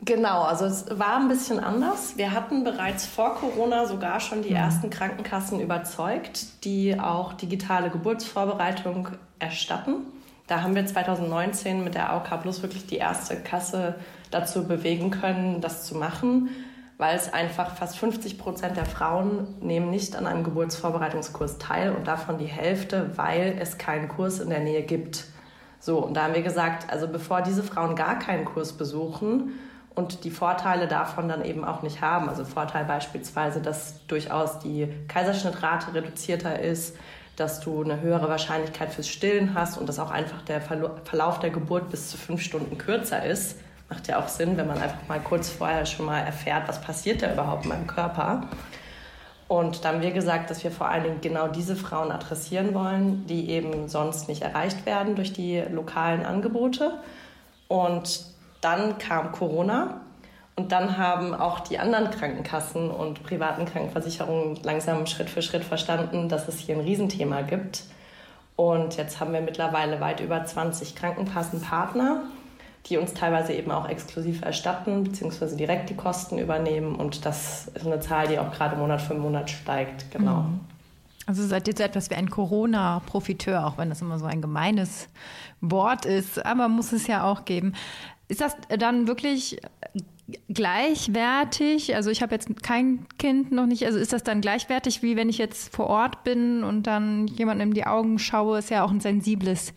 Genau, 0.00 0.42
also 0.42 0.64
es 0.64 0.86
war 0.96 1.16
ein 1.16 1.28
bisschen 1.28 1.58
anders. 1.58 2.16
Wir 2.16 2.30
hatten 2.30 2.62
bereits 2.62 3.04
vor 3.04 3.34
Corona 3.34 3.86
sogar 3.86 4.20
schon 4.20 4.42
die 4.42 4.50
mhm. 4.50 4.56
ersten 4.56 4.90
Krankenkassen 4.90 5.60
überzeugt, 5.60 6.64
die 6.64 6.98
auch 6.98 7.32
digitale 7.32 7.90
Geburtsvorbereitung 7.90 9.08
erstatten. 9.40 9.96
Da 10.46 10.62
haben 10.62 10.74
wir 10.74 10.86
2019 10.86 11.84
mit 11.84 11.94
der 11.94 12.10
AOK 12.10 12.42
Plus 12.42 12.62
wirklich 12.62 12.86
die 12.86 12.96
erste 12.96 13.36
Kasse 13.36 13.96
dazu 14.30 14.66
bewegen 14.66 15.10
können, 15.10 15.60
das 15.60 15.84
zu 15.84 15.96
machen, 15.96 16.50
weil 16.98 17.16
es 17.16 17.32
einfach 17.32 17.76
fast 17.76 17.98
50 17.98 18.38
Prozent 18.38 18.76
der 18.76 18.84
Frauen 18.84 19.54
nehmen 19.60 19.90
nicht 19.90 20.16
an 20.16 20.26
einem 20.26 20.42
Geburtsvorbereitungskurs 20.42 21.58
teil 21.58 21.92
und 21.92 22.06
davon 22.08 22.38
die 22.38 22.46
Hälfte, 22.46 23.12
weil 23.16 23.56
es 23.60 23.78
keinen 23.78 24.08
Kurs 24.08 24.40
in 24.40 24.50
der 24.50 24.60
Nähe 24.60 24.82
gibt. 24.82 25.24
So, 25.80 25.98
und 25.98 26.14
da 26.14 26.24
haben 26.24 26.34
wir 26.34 26.42
gesagt, 26.42 26.90
also 26.90 27.06
bevor 27.06 27.42
diese 27.42 27.62
Frauen 27.62 27.94
gar 27.94 28.18
keinen 28.18 28.44
Kurs 28.44 28.72
besuchen 28.72 29.52
und 29.94 30.24
die 30.24 30.30
Vorteile 30.30 30.88
davon 30.88 31.28
dann 31.28 31.44
eben 31.44 31.64
auch 31.64 31.82
nicht 31.82 32.00
haben, 32.00 32.28
also 32.28 32.44
Vorteil 32.44 32.84
beispielsweise, 32.84 33.60
dass 33.60 34.04
durchaus 34.08 34.58
die 34.58 34.88
Kaiserschnittrate 35.06 35.94
reduzierter 35.94 36.58
ist, 36.58 36.96
dass 37.36 37.60
du 37.60 37.84
eine 37.84 38.00
höhere 38.00 38.28
Wahrscheinlichkeit 38.28 38.92
fürs 38.92 39.08
Stillen 39.08 39.54
hast 39.54 39.78
und 39.78 39.88
dass 39.88 40.00
auch 40.00 40.10
einfach 40.10 40.42
der 40.42 40.60
Verlauf 40.60 41.38
der 41.38 41.50
Geburt 41.50 41.90
bis 41.90 42.10
zu 42.10 42.16
fünf 42.16 42.42
Stunden 42.42 42.76
kürzer 42.78 43.24
ist, 43.24 43.60
Macht 43.88 44.08
ja 44.08 44.18
auch 44.18 44.28
Sinn, 44.28 44.56
wenn 44.56 44.66
man 44.66 44.78
einfach 44.78 45.06
mal 45.08 45.20
kurz 45.20 45.48
vorher 45.48 45.86
schon 45.86 46.06
mal 46.06 46.20
erfährt, 46.20 46.68
was 46.68 46.80
passiert 46.80 47.22
da 47.22 47.32
überhaupt 47.32 47.64
in 47.64 47.70
meinem 47.70 47.86
Körper. 47.86 48.48
Und 49.48 49.82
dann 49.84 49.96
haben 49.96 50.02
wir 50.02 50.10
gesagt, 50.10 50.50
dass 50.50 50.62
wir 50.62 50.70
vor 50.70 50.88
allen 50.88 51.04
Dingen 51.04 51.20
genau 51.22 51.48
diese 51.48 51.74
Frauen 51.74 52.12
adressieren 52.12 52.74
wollen, 52.74 53.26
die 53.26 53.48
eben 53.48 53.88
sonst 53.88 54.28
nicht 54.28 54.42
erreicht 54.42 54.84
werden 54.84 55.16
durch 55.16 55.32
die 55.32 55.62
lokalen 55.70 56.26
Angebote. 56.26 56.92
Und 57.66 58.26
dann 58.60 58.98
kam 58.98 59.32
Corona 59.32 60.02
und 60.56 60.72
dann 60.72 60.98
haben 60.98 61.34
auch 61.34 61.60
die 61.60 61.78
anderen 61.78 62.10
Krankenkassen 62.10 62.90
und 62.90 63.22
privaten 63.22 63.64
Krankenversicherungen 63.64 64.56
langsam 64.64 65.06
Schritt 65.06 65.30
für 65.30 65.40
Schritt 65.40 65.64
verstanden, 65.64 66.28
dass 66.28 66.48
es 66.48 66.58
hier 66.58 66.74
ein 66.74 66.80
Riesenthema 66.82 67.42
gibt 67.42 67.84
Und 68.56 68.96
jetzt 68.96 69.20
haben 69.20 69.32
wir 69.32 69.40
mittlerweile 69.40 70.00
weit 70.00 70.18
über 70.18 70.44
20 70.44 70.96
Krankenkassenpartner, 70.96 72.22
die 72.88 72.96
uns 72.96 73.14
teilweise 73.14 73.52
eben 73.52 73.70
auch 73.70 73.88
exklusiv 73.88 74.42
erstatten 74.42 75.04
bzw. 75.04 75.56
direkt 75.56 75.90
die 75.90 75.96
Kosten 75.96 76.38
übernehmen. 76.38 76.96
Und 76.96 77.24
das 77.26 77.68
ist 77.74 77.86
eine 77.86 78.00
Zahl, 78.00 78.28
die 78.28 78.38
auch 78.38 78.52
gerade 78.52 78.76
Monat 78.76 79.02
für 79.02 79.14
Monat 79.14 79.50
steigt. 79.50 80.10
Genau. 80.10 80.42
Mhm. 80.42 80.60
Also 81.26 81.46
seid 81.46 81.68
ihr 81.68 81.74
so 81.76 81.82
etwas 81.82 82.08
wie 82.08 82.14
ein 82.14 82.30
Corona-Profiteur, 82.30 83.66
auch 83.66 83.76
wenn 83.76 83.90
das 83.90 84.00
immer 84.00 84.18
so 84.18 84.24
ein 84.24 84.40
gemeines 84.40 85.08
Wort 85.60 86.06
ist, 86.06 86.44
aber 86.44 86.68
muss 86.68 86.92
es 86.92 87.06
ja 87.06 87.24
auch 87.24 87.44
geben. 87.44 87.74
Ist 88.28 88.40
das 88.40 88.56
dann 88.78 89.06
wirklich 89.06 89.60
gleichwertig? 90.48 91.94
Also 91.94 92.10
ich 92.10 92.22
habe 92.22 92.34
jetzt 92.34 92.62
kein 92.62 93.06
Kind 93.18 93.52
noch 93.52 93.66
nicht. 93.66 93.84
Also 93.84 93.98
ist 93.98 94.14
das 94.14 94.22
dann 94.22 94.40
gleichwertig, 94.40 95.02
wie 95.02 95.16
wenn 95.16 95.28
ich 95.28 95.36
jetzt 95.36 95.74
vor 95.74 95.88
Ort 95.88 96.24
bin 96.24 96.64
und 96.64 96.86
dann 96.86 97.26
jemandem 97.26 97.68
in 97.68 97.74
die 97.74 97.86
Augen 97.86 98.18
schaue? 98.18 98.58
Ist 98.58 98.70
ja 98.70 98.82
auch 98.82 98.90
ein 98.90 99.00
sensibles 99.00 99.74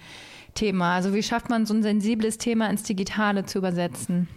Thema. 0.53 0.95
Also 0.95 1.13
wie 1.13 1.23
schafft 1.23 1.49
man 1.49 1.65
so 1.65 1.73
ein 1.73 1.83
sensibles 1.83 2.37
Thema 2.37 2.69
ins 2.69 2.83
Digitale 2.83 3.45
zu 3.45 3.57
übersetzen? 3.57 4.27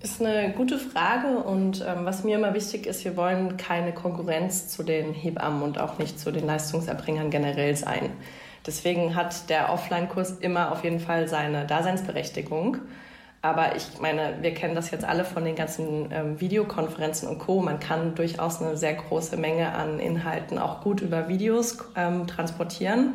Ist 0.00 0.20
eine 0.20 0.52
gute 0.52 0.78
Frage 0.78 1.38
und 1.38 1.84
ähm, 1.86 2.04
was 2.04 2.24
mir 2.24 2.36
immer 2.36 2.54
wichtig 2.54 2.86
ist, 2.86 3.04
wir 3.04 3.16
wollen 3.16 3.56
keine 3.56 3.92
Konkurrenz 3.92 4.66
zu 4.68 4.82
den 4.82 5.14
Hebammen 5.14 5.62
und 5.62 5.78
auch 5.78 5.98
nicht 5.98 6.18
zu 6.18 6.32
den 6.32 6.44
Leistungserbringern 6.44 7.30
generell 7.30 7.76
sein. 7.76 8.10
Deswegen 8.66 9.14
hat 9.14 9.48
der 9.48 9.72
Offline-Kurs 9.72 10.38
immer 10.40 10.72
auf 10.72 10.82
jeden 10.82 10.98
Fall 10.98 11.28
seine 11.28 11.66
Daseinsberechtigung. 11.66 12.78
Aber 13.42 13.74
ich 13.74 14.00
meine, 14.00 14.38
wir 14.40 14.54
kennen 14.54 14.76
das 14.76 14.92
jetzt 14.92 15.04
alle 15.04 15.24
von 15.24 15.44
den 15.44 15.56
ganzen 15.56 16.10
ähm, 16.12 16.40
Videokonferenzen 16.40 17.28
und 17.28 17.38
Co. 17.38 17.60
Man 17.60 17.80
kann 17.80 18.14
durchaus 18.14 18.62
eine 18.62 18.76
sehr 18.76 18.94
große 18.94 19.36
Menge 19.36 19.72
an 19.72 19.98
Inhalten 19.98 20.58
auch 20.58 20.80
gut 20.80 21.00
über 21.00 21.28
Videos 21.28 21.78
ähm, 21.96 22.28
transportieren. 22.28 23.14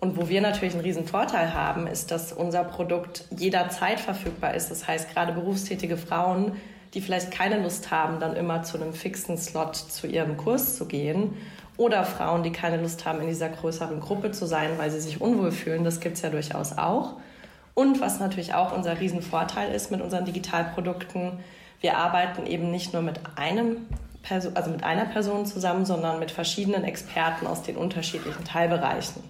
Und 0.00 0.16
wo 0.16 0.28
wir 0.28 0.40
natürlich 0.40 0.74
einen 0.74 0.84
riesen 0.84 1.06
Vorteil 1.06 1.54
haben, 1.54 1.86
ist, 1.86 2.10
dass 2.10 2.32
unser 2.32 2.62
Produkt 2.62 3.24
jederzeit 3.36 3.98
verfügbar 3.98 4.54
ist. 4.54 4.70
Das 4.70 4.86
heißt, 4.86 5.12
gerade 5.12 5.32
berufstätige 5.32 5.96
Frauen, 5.96 6.52
die 6.94 7.00
vielleicht 7.00 7.32
keine 7.32 7.60
Lust 7.60 7.90
haben, 7.90 8.20
dann 8.20 8.36
immer 8.36 8.62
zu 8.62 8.80
einem 8.80 8.92
fixen 8.92 9.36
Slot 9.36 9.76
zu 9.76 10.06
ihrem 10.06 10.36
Kurs 10.36 10.76
zu 10.76 10.86
gehen. 10.86 11.34
Oder 11.76 12.04
Frauen, 12.04 12.42
die 12.42 12.52
keine 12.52 12.80
Lust 12.80 13.04
haben, 13.06 13.20
in 13.20 13.28
dieser 13.28 13.48
größeren 13.48 14.00
Gruppe 14.00 14.30
zu 14.30 14.46
sein, 14.46 14.70
weil 14.78 14.90
sie 14.90 15.00
sich 15.00 15.20
unwohl 15.20 15.52
fühlen. 15.52 15.84
Das 15.84 16.00
gibt 16.00 16.16
es 16.16 16.22
ja 16.22 16.30
durchaus 16.30 16.78
auch. 16.78 17.14
Und 17.74 18.00
was 18.00 18.18
natürlich 18.18 18.54
auch 18.54 18.76
unser 18.76 18.98
Riesenvorteil 18.98 19.72
ist 19.72 19.90
mit 19.90 20.00
unseren 20.00 20.24
Digitalprodukten, 20.24 21.38
wir 21.80 21.96
arbeiten 21.96 22.46
eben 22.46 22.72
nicht 22.72 22.92
nur 22.92 23.02
mit 23.02 23.20
einem 23.36 23.86
Person, 24.22 24.56
also 24.56 24.70
mit 24.70 24.82
einer 24.82 25.04
Person 25.04 25.46
zusammen, 25.46 25.86
sondern 25.86 26.18
mit 26.18 26.32
verschiedenen 26.32 26.82
Experten 26.82 27.46
aus 27.46 27.62
den 27.62 27.76
unterschiedlichen 27.76 28.44
Teilbereichen. 28.44 29.22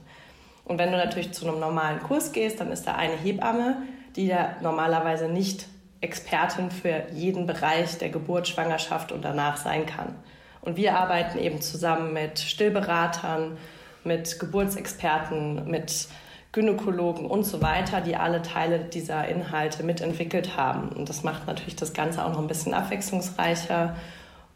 Und 0.68 0.78
wenn 0.78 0.92
du 0.92 0.98
natürlich 0.98 1.32
zu 1.32 1.48
einem 1.48 1.58
normalen 1.58 2.00
Kurs 2.00 2.32
gehst, 2.32 2.60
dann 2.60 2.70
ist 2.70 2.87
da 2.87 2.94
eine 2.94 3.16
Hebamme, 3.16 3.82
die 4.16 4.26
ja 4.26 4.56
normalerweise 4.60 5.28
nicht 5.28 5.66
Expertin 6.00 6.70
für 6.70 7.06
jeden 7.12 7.46
Bereich 7.46 7.98
der 7.98 8.10
Geburt, 8.10 8.46
Schwangerschaft 8.46 9.10
und 9.10 9.25
danach 9.25 9.56
sein 9.56 9.87
kann. 9.87 10.14
Und 10.60 10.76
wir 10.76 10.96
arbeiten 10.96 11.38
eben 11.38 11.60
zusammen 11.60 12.12
mit 12.12 12.38
Stillberatern, 12.38 13.56
mit 14.04 14.38
Geburtsexperten, 14.38 15.68
mit 15.68 16.08
Gynäkologen 16.52 17.26
und 17.26 17.44
so 17.44 17.60
weiter, 17.62 18.00
die 18.00 18.16
alle 18.16 18.42
Teile 18.42 18.78
dieser 18.80 19.28
Inhalte 19.28 19.82
mitentwickelt 19.82 20.56
haben. 20.56 20.88
Und 20.90 21.08
das 21.08 21.22
macht 21.22 21.46
natürlich 21.46 21.76
das 21.76 21.92
Ganze 21.92 22.25
auch 22.25 22.30
noch 22.30 22.40
ein 22.40 22.46
bisschen 22.46 22.75
abwechslungsreicher. 22.75 23.96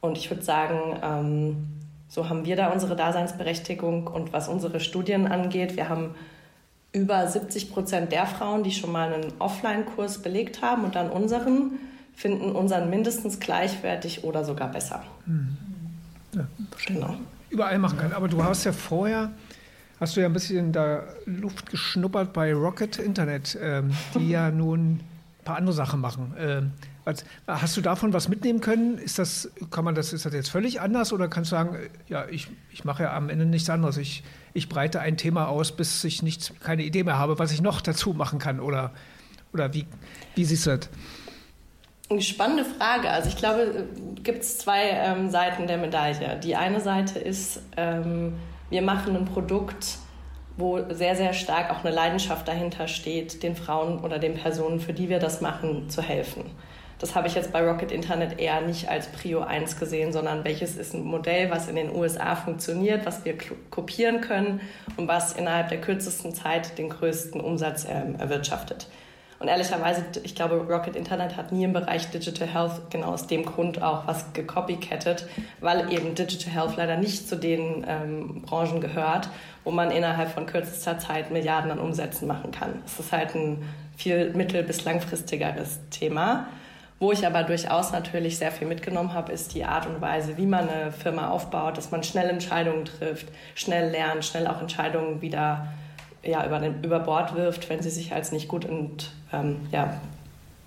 Und 0.00 0.18
ich 0.18 0.30
würde 0.30 0.42
sagen, 0.42 0.98
ähm, 1.02 1.81
so 2.12 2.28
haben 2.28 2.44
wir 2.44 2.56
da 2.56 2.68
unsere 2.68 2.94
Daseinsberechtigung. 2.94 4.06
Und 4.06 4.34
was 4.34 4.46
unsere 4.46 4.80
Studien 4.80 5.26
angeht, 5.26 5.76
wir 5.76 5.88
haben 5.88 6.14
über 6.92 7.26
70 7.26 7.72
Prozent 7.72 8.12
der 8.12 8.26
Frauen, 8.26 8.62
die 8.64 8.70
schon 8.70 8.92
mal 8.92 9.14
einen 9.14 9.32
Offline-Kurs 9.38 10.18
belegt 10.18 10.60
haben 10.60 10.84
und 10.84 10.94
dann 10.94 11.08
unseren, 11.08 11.78
finden 12.14 12.52
unseren 12.52 12.90
mindestens 12.90 13.40
gleichwertig 13.40 14.24
oder 14.24 14.44
sogar 14.44 14.70
besser. 14.70 15.02
Mhm. 15.24 15.56
Ja, 16.34 16.46
genau. 16.84 17.16
Überall 17.48 17.78
machen 17.78 17.96
kann. 17.96 18.12
Aber 18.12 18.28
du 18.28 18.44
hast 18.44 18.64
ja 18.64 18.72
vorher 18.72 19.30
hast 19.98 20.14
du 20.14 20.20
ja 20.20 20.26
ein 20.26 20.34
bisschen 20.34 20.70
da 20.70 21.04
Luft 21.24 21.70
geschnuppert 21.70 22.34
bei 22.34 22.52
Rocket 22.52 22.98
Internet, 22.98 23.56
ähm, 23.62 23.92
die 24.14 24.28
ja 24.28 24.50
nun 24.50 25.00
paar 25.44 25.56
andere 25.56 25.74
Sachen 25.74 26.00
machen. 26.00 26.34
Ähm, 26.38 26.72
was, 27.04 27.24
hast 27.46 27.76
du 27.76 27.80
davon 27.80 28.12
was 28.12 28.28
mitnehmen 28.28 28.60
können? 28.60 28.98
Ist 28.98 29.18
das, 29.18 29.50
kann 29.70 29.84
man 29.84 29.94
das, 29.94 30.12
ist 30.12 30.24
das 30.24 30.32
jetzt 30.32 30.50
völlig 30.50 30.80
anders 30.80 31.12
oder 31.12 31.28
kannst 31.28 31.50
du 31.50 31.56
sagen, 31.56 31.76
ja, 32.08 32.26
ich, 32.28 32.48
ich 32.70 32.84
mache 32.84 33.04
ja 33.04 33.16
am 33.16 33.28
Ende 33.28 33.44
nichts 33.44 33.68
anderes. 33.68 33.96
Ich, 33.96 34.22
ich 34.54 34.68
breite 34.68 35.00
ein 35.00 35.16
Thema 35.16 35.48
aus, 35.48 35.72
bis 35.72 36.04
ich 36.04 36.22
nichts, 36.22 36.52
keine 36.60 36.82
Idee 36.82 37.02
mehr 37.02 37.18
habe, 37.18 37.38
was 37.38 37.52
ich 37.52 37.60
noch 37.60 37.80
dazu 37.80 38.12
machen 38.12 38.38
kann? 38.38 38.60
Oder, 38.60 38.92
oder 39.52 39.74
wie, 39.74 39.86
wie 40.34 40.44
siehst 40.44 40.66
du 40.66 40.76
das? 40.76 40.88
Eine 42.08 42.20
spannende 42.20 42.64
Frage. 42.64 43.10
Also 43.10 43.28
ich 43.28 43.36
glaube, 43.36 43.86
gibt 44.22 44.42
es 44.42 44.58
zwei 44.58 44.90
ähm, 44.90 45.30
Seiten 45.30 45.66
der 45.66 45.78
Medaille. 45.78 46.38
Die 46.40 46.54
eine 46.54 46.80
Seite 46.80 47.18
ist, 47.18 47.62
ähm, 47.76 48.34
wir 48.70 48.82
machen 48.82 49.16
ein 49.16 49.24
Produkt, 49.24 49.98
wo 50.56 50.80
sehr, 50.90 51.16
sehr 51.16 51.32
stark 51.32 51.70
auch 51.70 51.84
eine 51.84 51.94
Leidenschaft 51.94 52.46
dahinter 52.46 52.88
steht, 52.88 53.42
den 53.42 53.56
Frauen 53.56 54.00
oder 54.00 54.18
den 54.18 54.34
Personen, 54.34 54.80
für 54.80 54.92
die 54.92 55.08
wir 55.08 55.18
das 55.18 55.40
machen, 55.40 55.88
zu 55.88 56.02
helfen. 56.02 56.44
Das 56.98 57.16
habe 57.16 57.26
ich 57.26 57.34
jetzt 57.34 57.52
bei 57.52 57.68
Rocket 57.68 57.90
Internet 57.90 58.38
eher 58.38 58.60
nicht 58.60 58.88
als 58.88 59.08
Prio 59.08 59.40
1 59.40 59.76
gesehen, 59.76 60.12
sondern 60.12 60.44
welches 60.44 60.76
ist 60.76 60.94
ein 60.94 61.02
Modell, 61.02 61.50
was 61.50 61.66
in 61.68 61.74
den 61.74 61.92
USA 61.92 62.36
funktioniert, 62.36 63.04
was 63.06 63.24
wir 63.24 63.36
kopieren 63.70 64.20
können 64.20 64.60
und 64.96 65.08
was 65.08 65.32
innerhalb 65.32 65.68
der 65.68 65.80
kürzesten 65.80 66.32
Zeit 66.32 66.78
den 66.78 66.90
größten 66.90 67.40
Umsatz 67.40 67.88
ähm, 67.90 68.14
erwirtschaftet. 68.20 68.86
Und 69.42 69.48
ehrlicherweise, 69.48 70.04
ich 70.22 70.36
glaube, 70.36 70.54
Rocket 70.54 70.94
Internet 70.94 71.36
hat 71.36 71.50
nie 71.50 71.64
im 71.64 71.72
Bereich 71.72 72.08
Digital 72.10 72.46
Health 72.46 72.90
genau 72.90 73.08
aus 73.08 73.26
dem 73.26 73.44
Grund 73.44 73.82
auch 73.82 74.06
was 74.06 74.32
gecopycattet, 74.34 75.26
weil 75.58 75.92
eben 75.92 76.14
Digital 76.14 76.54
Health 76.54 76.76
leider 76.76 76.96
nicht 76.96 77.28
zu 77.28 77.34
den 77.34 77.84
ähm, 77.88 78.42
Branchen 78.42 78.80
gehört, 78.80 79.28
wo 79.64 79.72
man 79.72 79.90
innerhalb 79.90 80.30
von 80.30 80.46
kürzester 80.46 81.00
Zeit 81.00 81.32
Milliarden 81.32 81.72
an 81.72 81.80
Umsätzen 81.80 82.28
machen 82.28 82.52
kann. 82.52 82.82
Es 82.86 83.00
ist 83.00 83.10
halt 83.10 83.34
ein 83.34 83.68
viel 83.96 84.32
mittel- 84.32 84.62
bis 84.62 84.84
langfristigeres 84.84 85.80
Thema. 85.90 86.46
Wo 87.00 87.10
ich 87.10 87.26
aber 87.26 87.42
durchaus 87.42 87.90
natürlich 87.90 88.38
sehr 88.38 88.52
viel 88.52 88.68
mitgenommen 88.68 89.12
habe, 89.12 89.32
ist 89.32 89.56
die 89.56 89.64
Art 89.64 89.88
und 89.88 90.00
Weise, 90.00 90.36
wie 90.36 90.46
man 90.46 90.68
eine 90.68 90.92
Firma 90.92 91.30
aufbaut, 91.30 91.76
dass 91.76 91.90
man 91.90 92.04
schnell 92.04 92.30
Entscheidungen 92.30 92.84
trifft, 92.84 93.26
schnell 93.56 93.90
lernt, 93.90 94.24
schnell 94.24 94.46
auch 94.46 94.60
Entscheidungen 94.60 95.20
wieder 95.20 95.66
ja, 96.22 96.46
über, 96.46 96.58
den, 96.58 96.82
über 96.82 97.00
Bord 97.00 97.34
wirft, 97.34 97.68
wenn 97.68 97.82
sie 97.82 97.90
sich 97.90 98.12
als 98.12 98.32
nicht 98.32 98.48
gut 98.48 98.64
und 98.64 99.10
ähm, 99.32 99.68
ja, 99.72 100.00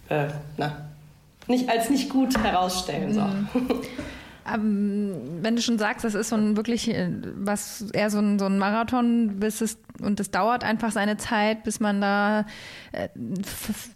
äh, 0.09 0.27
na, 0.57 0.89
nicht 1.47 1.69
als 1.69 1.89
nicht 1.89 2.09
gut 2.09 2.37
herausstellen. 2.37 3.13
So. 3.13 3.21
Ähm, 4.53 5.13
wenn 5.41 5.55
du 5.55 5.61
schon 5.61 5.79
sagst, 5.79 6.05
das 6.05 6.13
ist 6.13 6.29
so 6.29 6.35
ein 6.35 6.55
wirklich 6.55 6.89
äh, 6.89 7.09
was 7.35 7.89
eher 7.93 8.09
so 8.09 8.19
ein, 8.19 8.37
so 8.37 8.45
ein 8.45 8.59
Marathon, 8.59 9.39
bis 9.39 9.61
es 9.61 9.77
und 10.01 10.19
es 10.19 10.31
dauert 10.31 10.63
einfach 10.63 10.91
seine 10.91 11.17
Zeit, 11.17 11.63
bis 11.63 11.79
man 11.79 12.01
da 12.01 12.45
äh, 12.91 13.07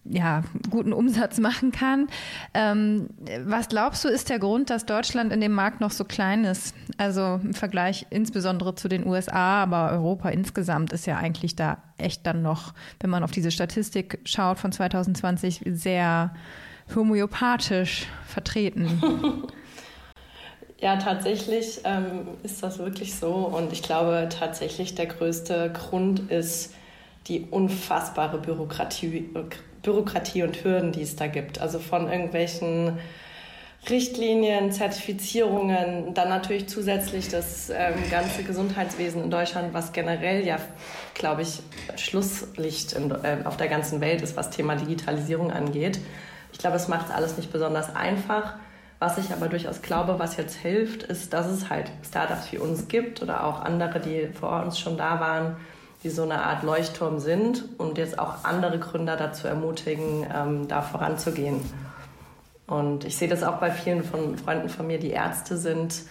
ja 0.05 0.43
guten 0.69 0.93
Umsatz 0.93 1.37
machen 1.39 1.71
kann. 1.71 2.07
Ähm, 2.53 3.09
was 3.45 3.67
glaubst 3.69 4.03
du, 4.03 4.09
ist 4.09 4.29
der 4.29 4.39
Grund, 4.39 4.69
dass 4.69 4.85
Deutschland 4.85 5.31
in 5.31 5.41
dem 5.41 5.53
Markt 5.53 5.81
noch 5.81 5.91
so 5.91 6.03
klein 6.03 6.45
ist? 6.45 6.73
Also 6.97 7.39
im 7.43 7.53
Vergleich 7.53 8.07
insbesondere 8.09 8.75
zu 8.75 8.87
den 8.87 9.05
USA, 9.05 9.63
aber 9.63 9.91
Europa 9.91 10.29
insgesamt 10.29 10.93
ist 10.93 11.05
ja 11.05 11.17
eigentlich 11.17 11.55
da 11.55 11.77
echt 11.97 12.25
dann 12.25 12.41
noch, 12.41 12.73
wenn 12.99 13.09
man 13.09 13.23
auf 13.23 13.31
diese 13.31 13.51
Statistik 13.51 14.19
schaut 14.25 14.59
von 14.59 14.71
2020, 14.71 15.63
sehr 15.65 16.33
homöopathisch 16.95 18.07
vertreten. 18.25 19.43
Ja, 20.81 20.95
tatsächlich 20.95 21.81
ähm, 21.83 22.27
ist 22.43 22.63
das 22.63 22.79
wirklich 22.79 23.15
so. 23.15 23.33
Und 23.33 23.73
ich 23.73 23.83
glaube 23.83 24.29
tatsächlich, 24.29 24.95
der 24.95 25.07
größte 25.07 25.71
Grund 25.73 26.31
ist 26.31 26.73
die 27.27 27.47
unfassbare 27.51 28.37
Bürokratie, 28.37 29.29
Bürokratie 29.83 30.43
und 30.43 30.63
Hürden, 30.63 30.93
die 30.93 31.01
es 31.01 31.17
da 31.17 31.27
gibt. 31.27 31.59
Also 31.59 31.79
von 31.79 32.09
irgendwelchen 32.09 32.97
Richtlinien, 33.89 34.71
Zertifizierungen, 34.71 36.13
dann 36.13 36.29
natürlich 36.29 36.67
zusätzlich 36.67 37.27
das 37.27 37.69
ähm, 37.69 37.95
ganze 38.09 38.43
Gesundheitswesen 38.43 39.23
in 39.23 39.31
Deutschland, 39.31 39.73
was 39.73 39.91
generell 39.91 40.45
ja, 40.45 40.57
glaube 41.13 41.41
ich, 41.43 41.61
Schlusslicht 41.97 42.93
in, 42.93 43.11
äh, 43.11 43.37
auf 43.43 43.57
der 43.57 43.67
ganzen 43.67 43.99
Welt 44.01 44.21
ist, 44.21 44.37
was 44.37 44.49
Thema 44.49 44.75
Digitalisierung 44.75 45.51
angeht. 45.51 45.99
Ich 46.53 46.59
glaube, 46.59 46.77
es 46.77 46.87
macht 46.87 47.11
alles 47.11 47.37
nicht 47.37 47.51
besonders 47.51 47.95
einfach. 47.95 48.55
Was 48.99 49.17
ich 49.17 49.31
aber 49.31 49.47
durchaus 49.47 49.81
glaube, 49.81 50.19
was 50.19 50.35
jetzt 50.35 50.55
hilft, 50.55 51.03
ist, 51.03 51.31
dass 51.31 51.47
es 51.47 51.69
halt 51.69 51.89
Startups 52.05 52.51
wie 52.51 52.57
uns 52.57 52.89
gibt 52.89 53.21
oder 53.21 53.45
auch 53.45 53.61
andere, 53.61 54.01
die 54.01 54.27
vor 54.27 54.61
uns 54.61 54.77
schon 54.77 54.97
da 54.97 55.21
waren, 55.21 55.55
die 56.03 56.09
so 56.09 56.23
eine 56.23 56.43
Art 56.43 56.63
Leuchtturm 56.63 57.19
sind 57.19 57.63
und 57.77 57.97
jetzt 57.97 58.19
auch 58.19 58.43
andere 58.43 58.77
Gründer 58.77 59.15
dazu 59.15 59.47
ermutigen, 59.47 60.27
ähm, 60.33 60.67
da 60.67 60.81
voranzugehen. 60.81 61.61
Und 62.67 63.05
ich 63.05 63.17
sehe 63.17 63.29
das 63.29 63.43
auch 63.43 63.57
bei 63.57 63.71
vielen 63.71 64.03
von 64.03 64.37
Freunden 64.37 64.69
von 64.69 64.85
mir, 64.85 64.99
die 64.99 65.11
Ärzte 65.11 65.57
sind. 65.57 66.03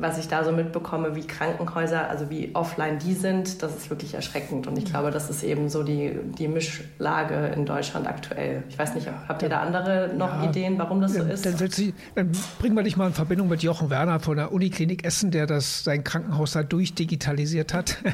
Was 0.00 0.18
ich 0.18 0.28
da 0.28 0.44
so 0.44 0.52
mitbekomme, 0.52 1.14
wie 1.14 1.26
Krankenhäuser, 1.26 2.08
also 2.08 2.30
wie 2.30 2.54
offline 2.54 2.98
die 2.98 3.14
sind, 3.14 3.62
das 3.62 3.76
ist 3.76 3.90
wirklich 3.90 4.14
erschreckend. 4.14 4.66
Und 4.66 4.78
ich 4.78 4.84
glaube, 4.84 5.10
das 5.10 5.30
ist 5.30 5.42
eben 5.42 5.68
so 5.68 5.82
die, 5.82 6.18
die 6.38 6.48
Mischlage 6.48 7.52
in 7.54 7.66
Deutschland 7.66 8.06
aktuell. 8.06 8.62
Ich 8.68 8.78
weiß 8.78 8.94
nicht, 8.94 9.08
habt 9.28 9.42
ihr 9.42 9.48
da 9.48 9.60
andere 9.60 10.12
noch 10.16 10.42
ja, 10.42 10.48
Ideen, 10.48 10.78
warum 10.78 11.00
das 11.00 11.14
so 11.14 11.22
ist? 11.22 11.46
Dann, 11.46 11.54
ich, 11.60 11.94
dann 12.14 12.32
bringen 12.58 12.76
wir 12.76 12.82
dich 12.82 12.96
mal 12.96 13.08
in 13.08 13.12
Verbindung 13.12 13.48
mit 13.48 13.62
Jochen 13.62 13.90
Werner 13.90 14.20
von 14.20 14.36
der 14.36 14.52
Uniklinik 14.52 15.04
Essen, 15.04 15.30
der 15.30 15.46
das 15.46 15.84
sein 15.84 16.04
Krankenhaus 16.04 16.52
da 16.52 16.62
durchdigitalisiert 16.62 17.74
hat. 17.74 17.98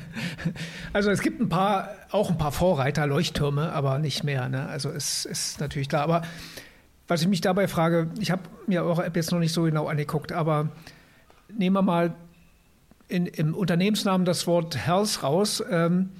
Also 0.93 1.11
es 1.11 1.23
gibt 1.23 1.41
ein 1.41 1.49
paar, 1.49 1.91
auch 2.13 2.31
ein 2.31 2.39
paar 2.39 2.53
Vorreiter, 2.53 3.07
Leuchttürme, 3.07 3.73
aber 3.73 3.99
nicht 3.99 4.23
mehr. 4.23 4.49
Ne? 4.49 4.67
Also 4.69 4.91
es 4.91 5.25
ist 5.25 5.59
natürlich 5.61 5.89
klar. 5.89 6.03
Aber 6.03 6.23
was 7.09 7.21
ich 7.21 7.29
mich 7.29 7.41
dabei 7.41 7.69
frage, 7.69 8.09
ich 8.19 8.31
habe 8.31 8.43
mir 8.67 8.83
eure 8.85 9.05
App 9.05 9.17
jetzt 9.17 9.33
noch 9.33 9.39
nicht 9.39 9.53
so 9.53 9.63
genau 9.65 9.89
angeguckt, 9.89 10.33
aber 10.33 10.71
nehmen 11.59 11.75
wir 11.75 11.83
mal 11.83 12.15
in, 13.09 13.27
im 13.27 13.55
Unternehmensnamen 13.55 14.25
das 14.25 14.47
Wort 14.47 14.77
Health 14.77 15.23
raus 15.23 15.63
ähm, 15.71 16.11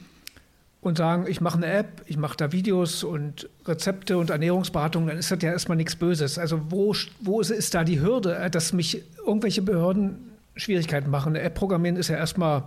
und 0.81 0.99
sagen, 0.99 1.27
ich 1.27 1.41
mache 1.41 1.57
eine 1.57 1.67
App, 1.67 2.03
ich 2.07 2.17
mache 2.17 2.37
da 2.37 2.53
Videos 2.53 3.05
und 3.05 3.49
Rezepte 3.67 4.19
und 4.19 4.31
Ernährungsberatung, 4.31 5.07
dann 5.07 5.17
ist 5.17 5.31
das 5.31 5.43
ja 5.43 5.51
erstmal 5.51 5.77
nichts 5.77 5.97
Böses. 5.97 6.39
Also 6.39 6.61
wo, 6.71 6.95
wo 7.21 7.41
ist, 7.41 7.51
ist 7.51 7.75
da 7.75 7.85
die 7.85 8.01
Hürde, 8.01 8.37
äh, 8.37 8.51
dass 8.51 8.73
mich 8.73 9.03
irgendwelche 9.27 9.63
Behörden 9.63 10.33
Schwierigkeiten 10.57 11.11
machen? 11.11 11.35
Eine 11.35 11.41
App 11.41 11.55
programmieren 11.55 11.97
ist 11.97 12.09
ja 12.09 12.17
erstmal, 12.17 12.65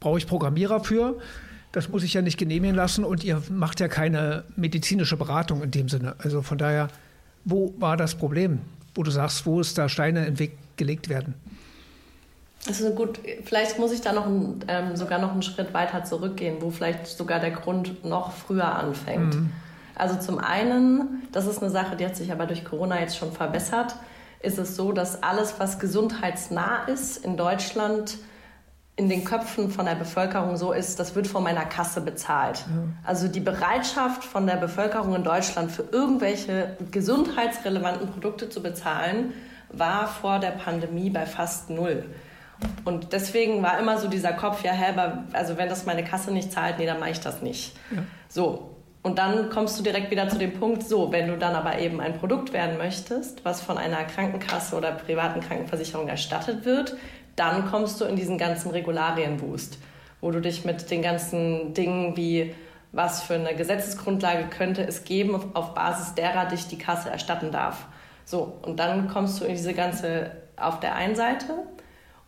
brauche 0.00 0.18
ich 0.18 0.26
Programmierer 0.26 0.82
für. 0.82 1.18
Das 1.72 1.90
muss 1.90 2.02
ich 2.02 2.14
ja 2.14 2.22
nicht 2.22 2.38
genehmigen 2.38 2.74
lassen 2.74 3.04
und 3.04 3.22
ihr 3.22 3.42
macht 3.50 3.80
ja 3.80 3.88
keine 3.88 4.44
medizinische 4.56 5.18
Beratung 5.18 5.62
in 5.62 5.70
dem 5.70 5.90
Sinne. 5.90 6.14
Also 6.18 6.40
von 6.40 6.56
daher, 6.56 6.88
wo 7.44 7.74
war 7.78 7.98
das 7.98 8.14
Problem? 8.14 8.60
Wo 8.94 9.02
du 9.02 9.10
sagst, 9.10 9.44
wo 9.44 9.60
ist 9.60 9.76
da 9.76 9.90
Steine 9.90 10.38
Weg 10.38 10.52
gelegt 10.78 11.08
werden. 11.08 11.34
Also 12.66 12.90
gut, 12.90 13.20
vielleicht 13.44 13.78
muss 13.78 13.92
ich 13.92 14.00
da 14.00 14.12
noch 14.12 14.26
ein, 14.26 14.64
ähm, 14.68 14.96
sogar 14.96 15.18
noch 15.18 15.32
einen 15.32 15.42
Schritt 15.42 15.72
weiter 15.74 16.04
zurückgehen, 16.04 16.56
wo 16.60 16.70
vielleicht 16.70 17.06
sogar 17.06 17.40
der 17.40 17.52
Grund 17.52 18.04
noch 18.04 18.32
früher 18.32 18.74
anfängt. 18.74 19.34
Mhm. 19.34 19.52
Also 19.94 20.16
zum 20.18 20.38
einen, 20.38 21.22
das 21.32 21.46
ist 21.46 21.62
eine 21.62 21.70
Sache, 21.70 21.96
die 21.96 22.04
hat 22.04 22.16
sich 22.16 22.32
aber 22.32 22.46
durch 22.46 22.64
Corona 22.64 23.00
jetzt 23.00 23.16
schon 23.16 23.32
verbessert, 23.32 23.94
ist 24.40 24.58
es 24.58 24.76
so, 24.76 24.92
dass 24.92 25.22
alles, 25.22 25.54
was 25.58 25.78
gesundheitsnah 25.78 26.84
ist 26.84 27.24
in 27.24 27.36
Deutschland, 27.36 28.18
in 28.94 29.08
den 29.08 29.24
Köpfen 29.24 29.70
von 29.70 29.86
der 29.86 29.94
Bevölkerung 29.94 30.56
so 30.56 30.72
ist, 30.72 30.98
das 30.98 31.14
wird 31.14 31.28
von 31.28 31.42
meiner 31.44 31.64
Kasse 31.64 32.00
bezahlt. 32.00 32.58
Ja. 32.58 32.82
Also 33.04 33.28
die 33.28 33.40
Bereitschaft 33.40 34.24
von 34.24 34.46
der 34.46 34.56
Bevölkerung 34.56 35.14
in 35.14 35.22
Deutschland 35.22 35.70
für 35.70 35.84
irgendwelche 35.92 36.76
gesundheitsrelevanten 36.90 38.08
Produkte 38.08 38.50
zu 38.50 38.60
bezahlen, 38.60 39.32
war 39.70 40.06
vor 40.06 40.38
der 40.38 40.50
Pandemie 40.50 41.10
bei 41.10 41.26
fast 41.26 41.70
null. 41.70 42.04
Und 42.84 43.12
deswegen 43.12 43.62
war 43.62 43.78
immer 43.78 43.98
so 43.98 44.08
dieser 44.08 44.32
Kopf, 44.32 44.64
ja, 44.64 44.72
hä, 44.72 44.94
also 45.32 45.56
wenn 45.56 45.68
das 45.68 45.86
meine 45.86 46.04
Kasse 46.04 46.32
nicht 46.32 46.52
zahlt, 46.52 46.78
nee, 46.78 46.86
dann 46.86 46.98
mache 46.98 47.10
ich 47.10 47.20
das 47.20 47.42
nicht. 47.42 47.76
Ja. 47.90 48.02
So. 48.28 48.74
Und 49.02 49.18
dann 49.18 49.48
kommst 49.48 49.78
du 49.78 49.84
direkt 49.84 50.10
wieder 50.10 50.28
zu 50.28 50.38
dem 50.38 50.54
Punkt, 50.54 50.82
so, 50.82 51.12
wenn 51.12 51.28
du 51.28 51.38
dann 51.38 51.54
aber 51.54 51.78
eben 51.78 52.00
ein 52.00 52.18
Produkt 52.18 52.52
werden 52.52 52.78
möchtest, 52.78 53.44
was 53.44 53.62
von 53.62 53.78
einer 53.78 54.02
Krankenkasse 54.04 54.76
oder 54.76 54.90
privaten 54.92 55.40
Krankenversicherung 55.40 56.08
erstattet 56.08 56.64
wird, 56.64 56.96
dann 57.36 57.70
kommst 57.70 58.00
du 58.00 58.04
in 58.04 58.16
diesen 58.16 58.38
ganzen 58.38 58.70
Regularienboost, 58.72 59.78
wo 60.20 60.32
du 60.32 60.40
dich 60.40 60.64
mit 60.64 60.90
den 60.90 61.00
ganzen 61.02 61.74
Dingen 61.74 62.16
wie 62.16 62.54
was 62.90 63.22
für 63.22 63.34
eine 63.34 63.54
Gesetzesgrundlage 63.54 64.48
könnte 64.48 64.82
es 64.82 65.04
geben, 65.04 65.52
auf 65.54 65.74
Basis 65.74 66.14
derer 66.14 66.46
dich 66.46 66.66
die 66.66 66.78
Kasse 66.78 67.10
erstatten 67.10 67.52
darf. 67.52 67.86
So, 68.28 68.58
und 68.60 68.78
dann 68.78 69.08
kommst 69.08 69.40
du 69.40 69.46
in 69.46 69.54
diese 69.54 69.72
ganze 69.72 70.32
auf 70.58 70.80
der 70.80 70.94
einen 70.94 71.16
Seite. 71.16 71.54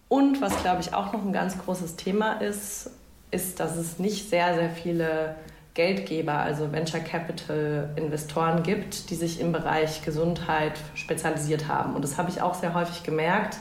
Und 0.08 0.40
was, 0.40 0.62
glaube 0.62 0.80
ich, 0.80 0.94
auch 0.94 1.12
noch 1.12 1.22
ein 1.22 1.32
ganz 1.34 1.58
großes 1.58 1.96
Thema 1.96 2.40
ist, 2.40 2.90
ist, 3.30 3.60
dass 3.60 3.76
es 3.76 3.98
nicht 3.98 4.30
sehr, 4.30 4.54
sehr 4.54 4.70
viele 4.70 5.34
Geldgeber, 5.74 6.38
also 6.38 6.72
Venture 6.72 7.00
Capital 7.00 7.90
Investoren 7.96 8.62
gibt, 8.62 9.10
die 9.10 9.14
sich 9.14 9.40
im 9.40 9.52
Bereich 9.52 10.02
Gesundheit 10.02 10.72
spezialisiert 10.94 11.68
haben. 11.68 11.94
Und 11.94 12.00
das 12.02 12.16
habe 12.16 12.30
ich 12.30 12.40
auch 12.40 12.54
sehr 12.54 12.72
häufig 12.72 13.02
gemerkt, 13.02 13.58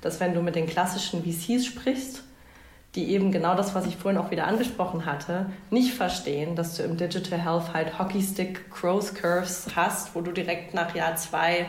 dass 0.00 0.20
wenn 0.20 0.32
du 0.32 0.42
mit 0.42 0.54
den 0.54 0.66
klassischen 0.66 1.24
VCs 1.24 1.66
sprichst, 1.66 2.22
die 2.94 3.10
eben 3.10 3.30
genau 3.30 3.54
das, 3.54 3.74
was 3.74 3.86
ich 3.86 3.96
vorhin 3.96 4.20
auch 4.20 4.30
wieder 4.30 4.46
angesprochen 4.46 5.06
hatte, 5.06 5.46
nicht 5.70 5.94
verstehen, 5.94 6.56
dass 6.56 6.76
du 6.76 6.82
im 6.82 6.96
Digital 6.96 7.38
Health 7.38 7.72
halt 7.72 7.98
Hockeystick 7.98 8.70
Growth 8.70 9.14
Curves 9.14 9.68
hast, 9.76 10.14
wo 10.14 10.20
du 10.20 10.32
direkt 10.32 10.74
nach 10.74 10.94
Jahr 10.94 11.14
zwei 11.16 11.66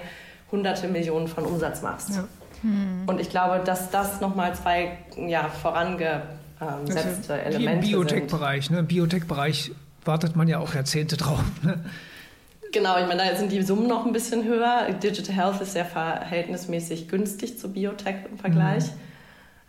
hunderte 0.51 0.87
Millionen 0.87 1.27
von 1.27 1.45
Umsatz 1.45 1.81
machst. 1.81 2.15
Ja. 2.15 2.27
Hm. 2.61 3.03
Und 3.05 3.21
ich 3.21 3.29
glaube, 3.29 3.61
dass 3.63 3.91
das 3.91 4.19
nochmal 4.19 4.55
zwei 4.55 4.97
ja, 5.15 5.47
vorangesetzte 5.49 7.33
also 7.33 7.57
Elemente 7.57 7.85
Im 7.85 7.91
Biotech-Bereich, 7.91 8.69
ne? 8.71 8.79
Im 8.79 8.87
Biotech-Bereich 8.87 9.71
wartet 10.03 10.35
man 10.35 10.47
ja 10.47 10.57
auch 10.57 10.73
Jahrzehnte 10.73 11.17
drauf. 11.17 11.43
Ne? 11.61 11.83
Genau, 12.71 12.97
ich 12.97 13.07
meine, 13.07 13.29
da 13.29 13.35
sind 13.35 13.51
die 13.51 13.61
Summen 13.61 13.87
noch 13.87 14.05
ein 14.05 14.13
bisschen 14.13 14.43
höher. 14.45 14.91
Digital 14.91 15.35
Health 15.35 15.61
ist 15.61 15.73
sehr 15.73 15.85
verhältnismäßig 15.85 17.09
günstig 17.09 17.59
zu 17.59 17.71
Biotech 17.71 18.15
im 18.29 18.37
Vergleich. 18.37 18.85
Mhm. 18.85 19.10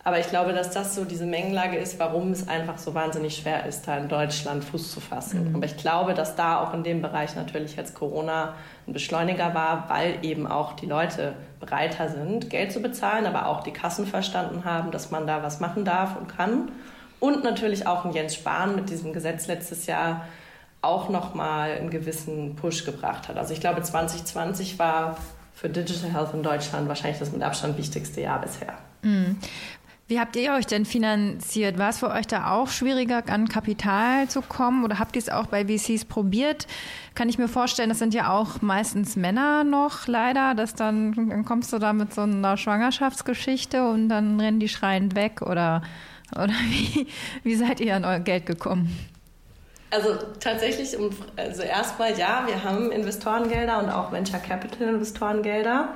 Aber 0.04 0.18
ich 0.18 0.28
glaube, 0.28 0.52
dass 0.52 0.70
das 0.70 0.96
so 0.96 1.04
diese 1.04 1.26
Mengenlage 1.26 1.76
ist, 1.76 1.98
warum 2.00 2.32
es 2.32 2.48
einfach 2.48 2.76
so 2.76 2.92
wahnsinnig 2.92 3.36
schwer 3.36 3.66
ist, 3.66 3.86
da 3.86 3.98
in 3.98 4.08
Deutschland 4.08 4.64
Fuß 4.64 4.90
zu 4.90 5.00
fassen. 5.00 5.50
Mhm. 5.50 5.56
Aber 5.56 5.64
ich 5.64 5.76
glaube, 5.76 6.14
dass 6.14 6.34
da 6.34 6.60
auch 6.60 6.74
in 6.74 6.82
dem 6.82 7.02
Bereich 7.02 7.36
natürlich 7.36 7.76
jetzt 7.76 7.94
Corona 7.94 8.54
ein 8.88 8.92
Beschleuniger 8.92 9.54
war, 9.54 9.88
weil 9.88 10.18
eben 10.22 10.48
auch 10.48 10.72
die 10.72 10.86
Leute 10.86 11.34
breiter 11.60 12.08
sind, 12.08 12.50
Geld 12.50 12.72
zu 12.72 12.80
bezahlen, 12.80 13.26
aber 13.26 13.46
auch 13.46 13.62
die 13.62 13.70
Kassen 13.70 14.06
verstanden 14.06 14.64
haben, 14.64 14.90
dass 14.90 15.12
man 15.12 15.28
da 15.28 15.44
was 15.44 15.60
machen 15.60 15.84
darf 15.84 16.16
und 16.16 16.26
kann. 16.26 16.72
Und 17.20 17.44
natürlich 17.44 17.86
auch 17.86 18.04
ein 18.04 18.12
Jens 18.12 18.34
Spahn 18.34 18.74
mit 18.74 18.90
diesem 18.90 19.12
Gesetz 19.12 19.46
letztes 19.46 19.86
Jahr 19.86 20.26
auch 20.80 21.08
nochmal 21.10 21.70
einen 21.78 21.90
gewissen 21.90 22.56
Push 22.56 22.84
gebracht 22.84 23.28
hat. 23.28 23.36
Also 23.38 23.54
ich 23.54 23.60
glaube, 23.60 23.80
2020 23.80 24.80
war 24.80 25.16
für 25.54 25.68
Digital 25.68 26.12
Health 26.12 26.34
in 26.34 26.42
Deutschland 26.42 26.88
wahrscheinlich 26.88 27.20
das 27.20 27.30
mit 27.30 27.40
Abstand 27.40 27.78
wichtigste 27.78 28.20
Jahr 28.20 28.40
bisher. 28.40 28.74
Mhm. 29.02 29.36
Wie 30.12 30.20
habt 30.20 30.36
ihr 30.36 30.52
euch 30.52 30.66
denn 30.66 30.84
finanziert? 30.84 31.78
War 31.78 31.88
es 31.88 32.00
für 32.00 32.10
euch 32.10 32.26
da 32.26 32.50
auch 32.50 32.68
schwieriger, 32.68 33.22
an 33.28 33.48
Kapital 33.48 34.28
zu 34.28 34.42
kommen 34.42 34.84
oder 34.84 34.98
habt 34.98 35.16
ihr 35.16 35.22
es 35.22 35.30
auch 35.30 35.46
bei 35.46 35.64
VCs 35.64 36.04
probiert? 36.04 36.66
Kann 37.14 37.30
ich 37.30 37.38
mir 37.38 37.48
vorstellen, 37.48 37.88
das 37.88 37.98
sind 37.98 38.12
ja 38.12 38.30
auch 38.30 38.60
meistens 38.60 39.16
Männer 39.16 39.64
noch 39.64 40.06
leider, 40.06 40.54
dass 40.54 40.74
dann, 40.74 41.14
dann 41.30 41.46
kommst 41.46 41.72
du 41.72 41.78
da 41.78 41.94
mit 41.94 42.12
so 42.12 42.20
einer 42.20 42.58
Schwangerschaftsgeschichte 42.58 43.88
und 43.88 44.10
dann 44.10 44.38
rennen 44.38 44.60
die 44.60 44.68
schreiend 44.68 45.14
weg 45.14 45.40
oder, 45.40 45.80
oder 46.32 46.48
wie, 46.68 47.06
wie 47.42 47.54
seid 47.54 47.80
ihr 47.80 47.96
an 47.96 48.04
euer 48.04 48.20
Geld 48.20 48.44
gekommen? 48.44 48.94
Also 49.90 50.10
tatsächlich, 50.40 50.94
also 51.36 51.62
erstmal 51.62 52.18
ja, 52.18 52.44
wir 52.46 52.62
haben 52.62 52.92
Investorengelder 52.92 53.82
und 53.82 53.88
auch 53.88 54.12
Venture 54.12 54.40
Capital 54.40 54.88
Investorengelder. 54.88 55.94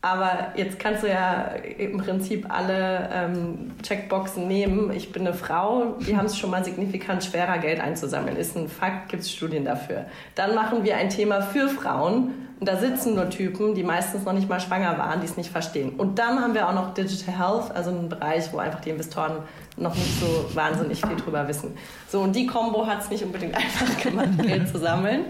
Aber 0.00 0.52
jetzt 0.54 0.78
kannst 0.78 1.02
du 1.02 1.08
ja 1.08 1.46
im 1.76 1.98
Prinzip 1.98 2.46
alle 2.48 3.10
ähm, 3.12 3.72
Checkboxen 3.82 4.46
nehmen. 4.46 4.92
Ich 4.92 5.10
bin 5.10 5.26
eine 5.26 5.34
Frau, 5.34 5.96
wir 5.98 6.16
haben 6.16 6.26
es 6.26 6.38
schon 6.38 6.50
mal 6.50 6.64
signifikant 6.64 7.24
schwerer, 7.24 7.58
Geld 7.58 7.80
einzusammeln. 7.80 8.36
Ist 8.36 8.56
ein 8.56 8.68
Fakt, 8.68 9.08
gibt 9.08 9.24
es 9.24 9.32
Studien 9.32 9.64
dafür. 9.64 10.06
Dann 10.36 10.54
machen 10.54 10.84
wir 10.84 10.96
ein 10.96 11.10
Thema 11.10 11.42
für 11.42 11.68
Frauen. 11.68 12.32
Und 12.60 12.68
da 12.68 12.76
sitzen 12.76 13.14
nur 13.14 13.30
Typen, 13.30 13.74
die 13.74 13.84
meistens 13.84 14.24
noch 14.24 14.32
nicht 14.32 14.48
mal 14.48 14.58
schwanger 14.60 14.98
waren, 14.98 15.20
die 15.20 15.26
es 15.26 15.36
nicht 15.36 15.50
verstehen. 15.50 15.90
Und 15.96 16.18
dann 16.18 16.40
haben 16.40 16.54
wir 16.54 16.68
auch 16.68 16.74
noch 16.74 16.92
Digital 16.92 17.38
Health, 17.38 17.74
also 17.74 17.90
einen 17.90 18.08
Bereich, 18.08 18.52
wo 18.52 18.58
einfach 18.58 18.80
die 18.80 18.90
Investoren 18.90 19.42
noch 19.76 19.94
nicht 19.94 20.20
so 20.20 20.50
wahnsinnig 20.54 21.00
viel 21.00 21.16
drüber 21.16 21.46
wissen. 21.46 21.76
So, 22.08 22.20
und 22.20 22.34
die 22.34 22.46
Combo 22.46 22.84
hat 22.86 23.02
es 23.02 23.10
nicht 23.10 23.22
unbedingt 23.22 23.54
einfach 23.56 23.96
gemacht, 24.00 24.30
Geld 24.42 24.68
zu 24.68 24.78
sammeln. 24.78 25.26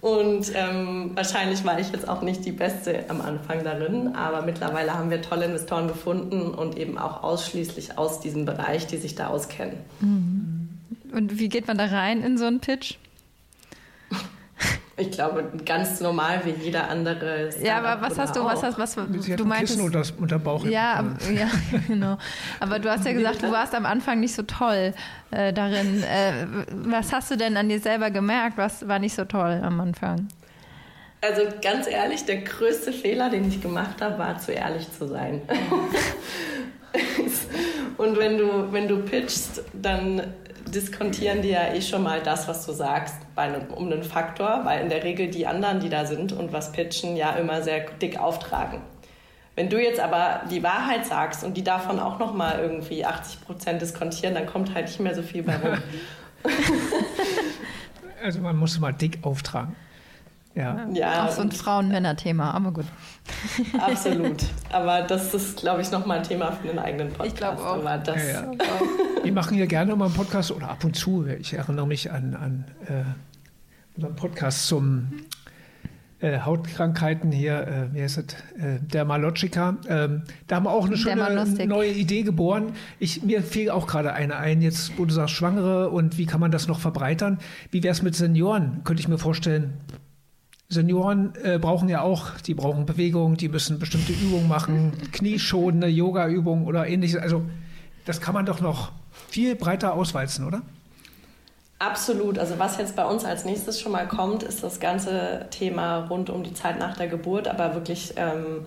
Und 0.00 0.52
ähm, 0.54 1.10
wahrscheinlich 1.14 1.64
war 1.64 1.78
ich 1.78 1.92
jetzt 1.92 2.08
auch 2.08 2.22
nicht 2.22 2.44
die 2.46 2.52
Beste 2.52 3.04
am 3.08 3.20
Anfang 3.20 3.64
darin, 3.64 4.14
aber 4.14 4.42
mittlerweile 4.42 4.94
haben 4.94 5.10
wir 5.10 5.20
tolle 5.20 5.44
Investoren 5.44 5.88
gefunden 5.88 6.54
und 6.54 6.78
eben 6.78 6.96
auch 6.96 7.22
ausschließlich 7.22 7.98
aus 7.98 8.20
diesem 8.20 8.46
Bereich, 8.46 8.86
die 8.86 8.96
sich 8.96 9.14
da 9.14 9.26
auskennen. 9.26 9.76
Mhm. 10.00 10.68
Und 11.12 11.38
wie 11.38 11.48
geht 11.48 11.66
man 11.66 11.76
da 11.76 11.86
rein 11.86 12.22
in 12.22 12.38
so 12.38 12.46
einen 12.46 12.60
Pitch? 12.60 12.96
Ich 15.00 15.10
glaube, 15.12 15.50
ganz 15.64 16.00
normal 16.00 16.42
wie 16.44 16.50
jeder 16.50 16.90
andere. 16.90 17.48
ja, 17.62 17.78
aber 17.78 18.02
was 18.02 18.18
hast 18.18 18.36
du, 18.36 18.44
was 18.44 18.62
hast, 18.62 18.78
was 18.78 18.98
Sie 19.20 19.34
du 19.34 19.46
meintest? 19.46 19.80
Unter, 19.80 20.02
unter 20.18 20.38
Bauch. 20.38 20.62
Ja, 20.66 21.02
ja, 21.34 21.48
genau. 21.86 22.18
Aber 22.60 22.78
du 22.78 22.90
hast 22.90 23.06
ja 23.06 23.14
gesagt, 23.14 23.42
du 23.42 23.50
warst 23.50 23.74
am 23.74 23.86
Anfang 23.86 24.20
nicht 24.20 24.34
so 24.34 24.42
toll 24.42 24.92
äh, 25.30 25.54
darin. 25.54 26.02
Äh, 26.02 26.46
was 26.70 27.14
hast 27.14 27.30
du 27.30 27.38
denn 27.38 27.56
an 27.56 27.70
dir 27.70 27.80
selber 27.80 28.10
gemerkt? 28.10 28.58
Was 28.58 28.86
war 28.86 28.98
nicht 28.98 29.14
so 29.14 29.24
toll 29.24 29.62
am 29.64 29.80
Anfang? 29.80 30.28
Also 31.22 31.42
ganz 31.62 31.86
ehrlich, 31.86 32.26
der 32.26 32.42
größte 32.42 32.92
Fehler, 32.92 33.30
den 33.30 33.48
ich 33.48 33.62
gemacht 33.62 34.02
habe, 34.02 34.18
war 34.18 34.38
zu 34.38 34.52
ehrlich 34.52 34.86
zu 34.92 35.08
sein. 35.08 35.40
Und 37.96 38.18
wenn 38.18 38.36
du, 38.36 38.72
wenn 38.72 38.88
du 38.88 38.98
pitchst, 38.98 39.62
dann 39.72 40.22
diskontieren 40.68 41.42
die 41.42 41.50
ja 41.50 41.72
eh 41.72 41.80
schon 41.80 42.02
mal 42.02 42.22
das, 42.22 42.48
was 42.48 42.66
du 42.66 42.72
sagst, 42.72 43.14
einem, 43.36 43.68
um 43.72 43.86
einen 43.86 44.02
Faktor, 44.02 44.60
weil 44.64 44.82
in 44.82 44.88
der 44.88 45.02
Regel 45.02 45.28
die 45.28 45.46
anderen, 45.46 45.80
die 45.80 45.88
da 45.88 46.04
sind 46.04 46.32
und 46.32 46.52
was 46.52 46.72
pitchen, 46.72 47.16
ja 47.16 47.32
immer 47.32 47.62
sehr 47.62 47.90
dick 48.02 48.18
auftragen. 48.18 48.80
Wenn 49.56 49.68
du 49.68 49.82
jetzt 49.82 50.00
aber 50.00 50.42
die 50.50 50.62
Wahrheit 50.62 51.06
sagst 51.06 51.44
und 51.44 51.56
die 51.56 51.64
davon 51.64 51.98
auch 51.98 52.18
nochmal 52.18 52.60
irgendwie 52.60 53.04
80 53.04 53.40
Prozent 53.42 53.82
diskontieren, 53.82 54.34
dann 54.34 54.46
kommt 54.46 54.74
halt 54.74 54.86
nicht 54.86 55.00
mehr 55.00 55.14
so 55.14 55.22
viel 55.22 55.42
bei 55.42 55.56
rum. 55.56 55.78
also 58.22 58.40
man 58.40 58.56
muss 58.56 58.78
mal 58.78 58.92
dick 58.92 59.18
auftragen. 59.22 59.74
Ja. 60.60 60.86
ja 60.92 61.26
auch 61.26 61.30
so 61.30 61.42
ein 61.42 61.50
Frauen-Männer-Thema, 61.50 62.52
aber 62.52 62.72
gut. 62.72 62.86
Absolut. 63.80 64.44
Aber 64.70 65.02
das 65.02 65.32
ist, 65.32 65.60
glaube 65.60 65.80
ich, 65.82 65.90
nochmal 65.90 66.18
ein 66.18 66.24
Thema 66.24 66.52
für 66.52 66.68
den 66.68 66.78
eigenen 66.78 67.08
Podcast. 67.08 67.28
Ich 67.28 67.36
glaube 67.36 67.62
auch. 67.62 67.78
Aber 67.78 67.98
das 67.98 68.16
ja, 68.16 68.42
ja. 68.42 68.50
Wir 69.22 69.32
machen 69.32 69.58
ja 69.58 69.66
gerne 69.66 69.94
mal 69.96 70.06
einen 70.06 70.14
Podcast 70.14 70.50
oder 70.50 70.70
ab 70.70 70.84
und 70.84 70.96
zu. 70.96 71.26
Ich 71.26 71.52
erinnere 71.54 71.86
mich 71.86 72.10
an, 72.10 72.34
an 72.34 72.64
äh, 72.86 73.04
unseren 73.96 74.16
Podcast 74.16 74.66
zum 74.66 75.08
äh, 76.20 76.40
Hautkrankheiten 76.40 77.32
hier, 77.32 77.66
äh, 77.66 77.94
wie 77.94 78.02
heißt 78.02 78.18
es, 78.18 78.62
äh, 78.62 78.78
Dermalogica. 78.80 79.78
Ähm, 79.88 80.22
da 80.46 80.56
haben 80.56 80.64
wir 80.64 80.70
auch 80.70 80.86
eine 80.86 80.96
schöne 80.96 81.46
neue 81.66 81.92
Idee 81.92 82.22
geboren. 82.22 82.72
Ich, 82.98 83.22
mir 83.22 83.42
fiel 83.42 83.70
auch 83.70 83.86
gerade 83.86 84.12
eine 84.12 84.36
ein, 84.36 84.60
jetzt 84.60 84.98
wo 84.98 85.04
du 85.04 85.14
sagst 85.14 85.34
Schwangere 85.34 85.88
und 85.90 86.18
wie 86.18 86.26
kann 86.26 86.40
man 86.40 86.50
das 86.50 86.68
noch 86.68 86.78
verbreitern. 86.78 87.38
Wie 87.70 87.82
wäre 87.82 87.92
es 87.92 88.02
mit 88.02 88.14
Senioren? 88.14 88.82
Könnte 88.84 89.00
ich 89.00 89.08
mir 89.08 89.18
vorstellen, 89.18 89.74
Senioren 90.70 91.34
äh, 91.42 91.58
brauchen 91.58 91.88
ja 91.88 92.00
auch, 92.00 92.38
die 92.46 92.54
brauchen 92.54 92.86
Bewegung, 92.86 93.36
die 93.36 93.48
müssen 93.48 93.80
bestimmte 93.80 94.12
Übungen 94.12 94.46
machen, 94.46 94.92
knieschonende 95.12 95.88
Yoga-Übungen 95.88 96.64
oder 96.64 96.86
ähnliches. 96.86 97.20
Also 97.20 97.42
das 98.06 98.20
kann 98.20 98.34
man 98.34 98.46
doch 98.46 98.60
noch 98.60 98.92
viel 99.28 99.56
breiter 99.56 99.94
auswalzen, 99.94 100.46
oder? 100.46 100.62
Absolut. 101.80 102.38
Also 102.38 102.58
was 102.58 102.78
jetzt 102.78 102.94
bei 102.94 103.04
uns 103.04 103.24
als 103.24 103.44
nächstes 103.44 103.80
schon 103.80 103.90
mal 103.90 104.06
kommt, 104.06 104.44
ist 104.44 104.62
das 104.62 104.78
ganze 104.78 105.46
Thema 105.50 106.06
rund 106.06 106.30
um 106.30 106.44
die 106.44 106.54
Zeit 106.54 106.78
nach 106.78 106.96
der 106.96 107.08
Geburt, 107.08 107.48
aber 107.48 107.74
wirklich 107.74 108.14
ähm, 108.16 108.66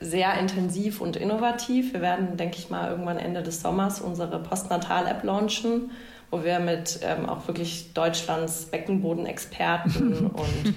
sehr 0.00 0.36
intensiv 0.38 1.00
und 1.00 1.16
innovativ. 1.16 1.92
Wir 1.92 2.00
werden, 2.00 2.36
denke 2.38 2.56
ich 2.58 2.70
mal, 2.70 2.90
irgendwann 2.90 3.18
Ende 3.18 3.42
des 3.42 3.60
Sommers 3.60 4.00
unsere 4.00 4.42
Postnatal-App 4.42 5.22
launchen, 5.22 5.90
wo 6.30 6.42
wir 6.42 6.58
mit 6.58 7.00
ähm, 7.02 7.28
auch 7.28 7.46
wirklich 7.46 7.92
Deutschlands 7.92 8.64
Beckenbodenexperten 8.64 10.26
und 10.28 10.74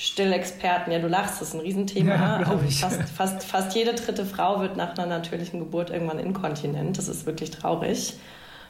Stillexperten, 0.00 0.92
ja, 0.92 1.00
du 1.00 1.08
lachst, 1.08 1.40
das 1.40 1.48
ist 1.48 1.54
ein 1.54 1.60
Riesenthema. 1.60 2.14
Ja, 2.14 2.36
also 2.36 2.58
fast, 2.70 3.02
fast, 3.08 3.42
fast 3.42 3.74
jede 3.74 3.94
dritte 3.94 4.24
Frau 4.24 4.60
wird 4.60 4.76
nach 4.76 4.96
einer 4.96 5.06
natürlichen 5.06 5.58
Geburt 5.58 5.90
irgendwann 5.90 6.20
inkontinent. 6.20 6.96
Das 6.98 7.08
ist 7.08 7.26
wirklich 7.26 7.50
traurig. 7.50 8.14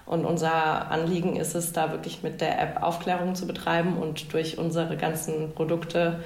Und 0.06 0.24
unser 0.24 0.90
Anliegen 0.90 1.36
ist 1.36 1.54
es, 1.54 1.74
da 1.74 1.90
wirklich 1.92 2.22
mit 2.22 2.40
der 2.40 2.58
App 2.58 2.82
Aufklärung 2.82 3.34
zu 3.34 3.46
betreiben 3.46 3.98
und 3.98 4.32
durch 4.32 4.56
unsere 4.56 4.96
ganzen 4.96 5.52
Produkte 5.52 6.20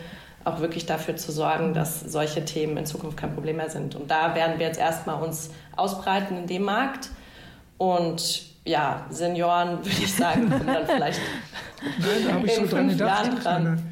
auch 0.44 0.60
wirklich 0.60 0.86
dafür 0.86 1.16
zu 1.16 1.32
sorgen, 1.32 1.74
dass 1.74 1.98
solche 1.98 2.44
Themen 2.44 2.76
in 2.76 2.86
Zukunft 2.86 3.16
kein 3.16 3.34
Problem 3.34 3.56
mehr 3.56 3.70
sind. 3.70 3.96
Und 3.96 4.08
da 4.08 4.36
werden 4.36 4.60
wir 4.60 4.66
jetzt 4.68 4.78
erstmal 4.78 5.20
uns 5.20 5.50
ausbreiten 5.74 6.36
in 6.36 6.46
dem 6.46 6.62
Markt 6.62 7.10
und 7.76 8.51
ja, 8.64 9.06
Senioren, 9.10 9.78
würde 9.78 9.88
ich 9.88 10.14
sagen, 10.14 10.48
kommen 10.50 10.66
dann 10.66 10.86
vielleicht 10.86 11.20
da 12.26 12.34
habe 12.34 12.46
ich 12.46 12.54
so 12.54 12.66
dran 12.66 12.88
gedacht. 12.88 13.44
Dran. 13.44 13.82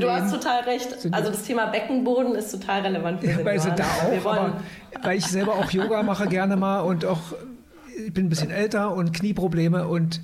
Du 0.00 0.10
hast 0.10 0.32
total 0.32 0.62
recht. 0.64 0.96
Also 1.12 1.30
das 1.30 1.42
Thema 1.44 1.66
Beckenboden 1.66 2.34
ist 2.34 2.50
total 2.50 2.82
relevant 2.82 3.20
für 3.20 3.26
ja, 3.26 3.36
Senioren. 3.36 3.64
Weil, 3.66 3.74
da 3.76 3.84
auch, 3.84 4.32
aber, 4.32 4.60
weil 5.02 5.18
ich 5.18 5.26
selber 5.26 5.54
auch 5.54 5.70
Yoga 5.70 6.02
mache 6.02 6.26
gerne 6.26 6.56
mal 6.56 6.80
und 6.80 7.04
auch, 7.04 7.20
ich 8.04 8.12
bin 8.12 8.26
ein 8.26 8.28
bisschen 8.28 8.50
älter 8.50 8.94
und 8.94 9.12
Knieprobleme 9.12 9.86
und 9.86 10.20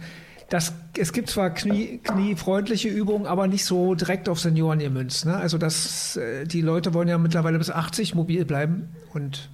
das, 0.50 0.74
es 0.98 1.12
gibt 1.12 1.30
zwar 1.30 1.50
Knie, 1.50 2.00
kniefreundliche 2.02 2.88
Übungen, 2.88 3.26
aber 3.26 3.46
nicht 3.46 3.64
so 3.64 3.94
direkt 3.94 4.28
auf 4.28 4.38
Senioren 4.38 4.78
gemünzt. 4.78 5.26
Ne? 5.26 5.36
Also 5.36 5.58
das, 5.58 6.16
äh, 6.16 6.44
die 6.44 6.60
Leute 6.60 6.92
wollen 6.92 7.08
ja 7.08 7.18
mittlerweile 7.18 7.58
bis 7.58 7.70
80 7.70 8.14
mobil 8.14 8.44
bleiben 8.44 8.94
und 9.12 9.48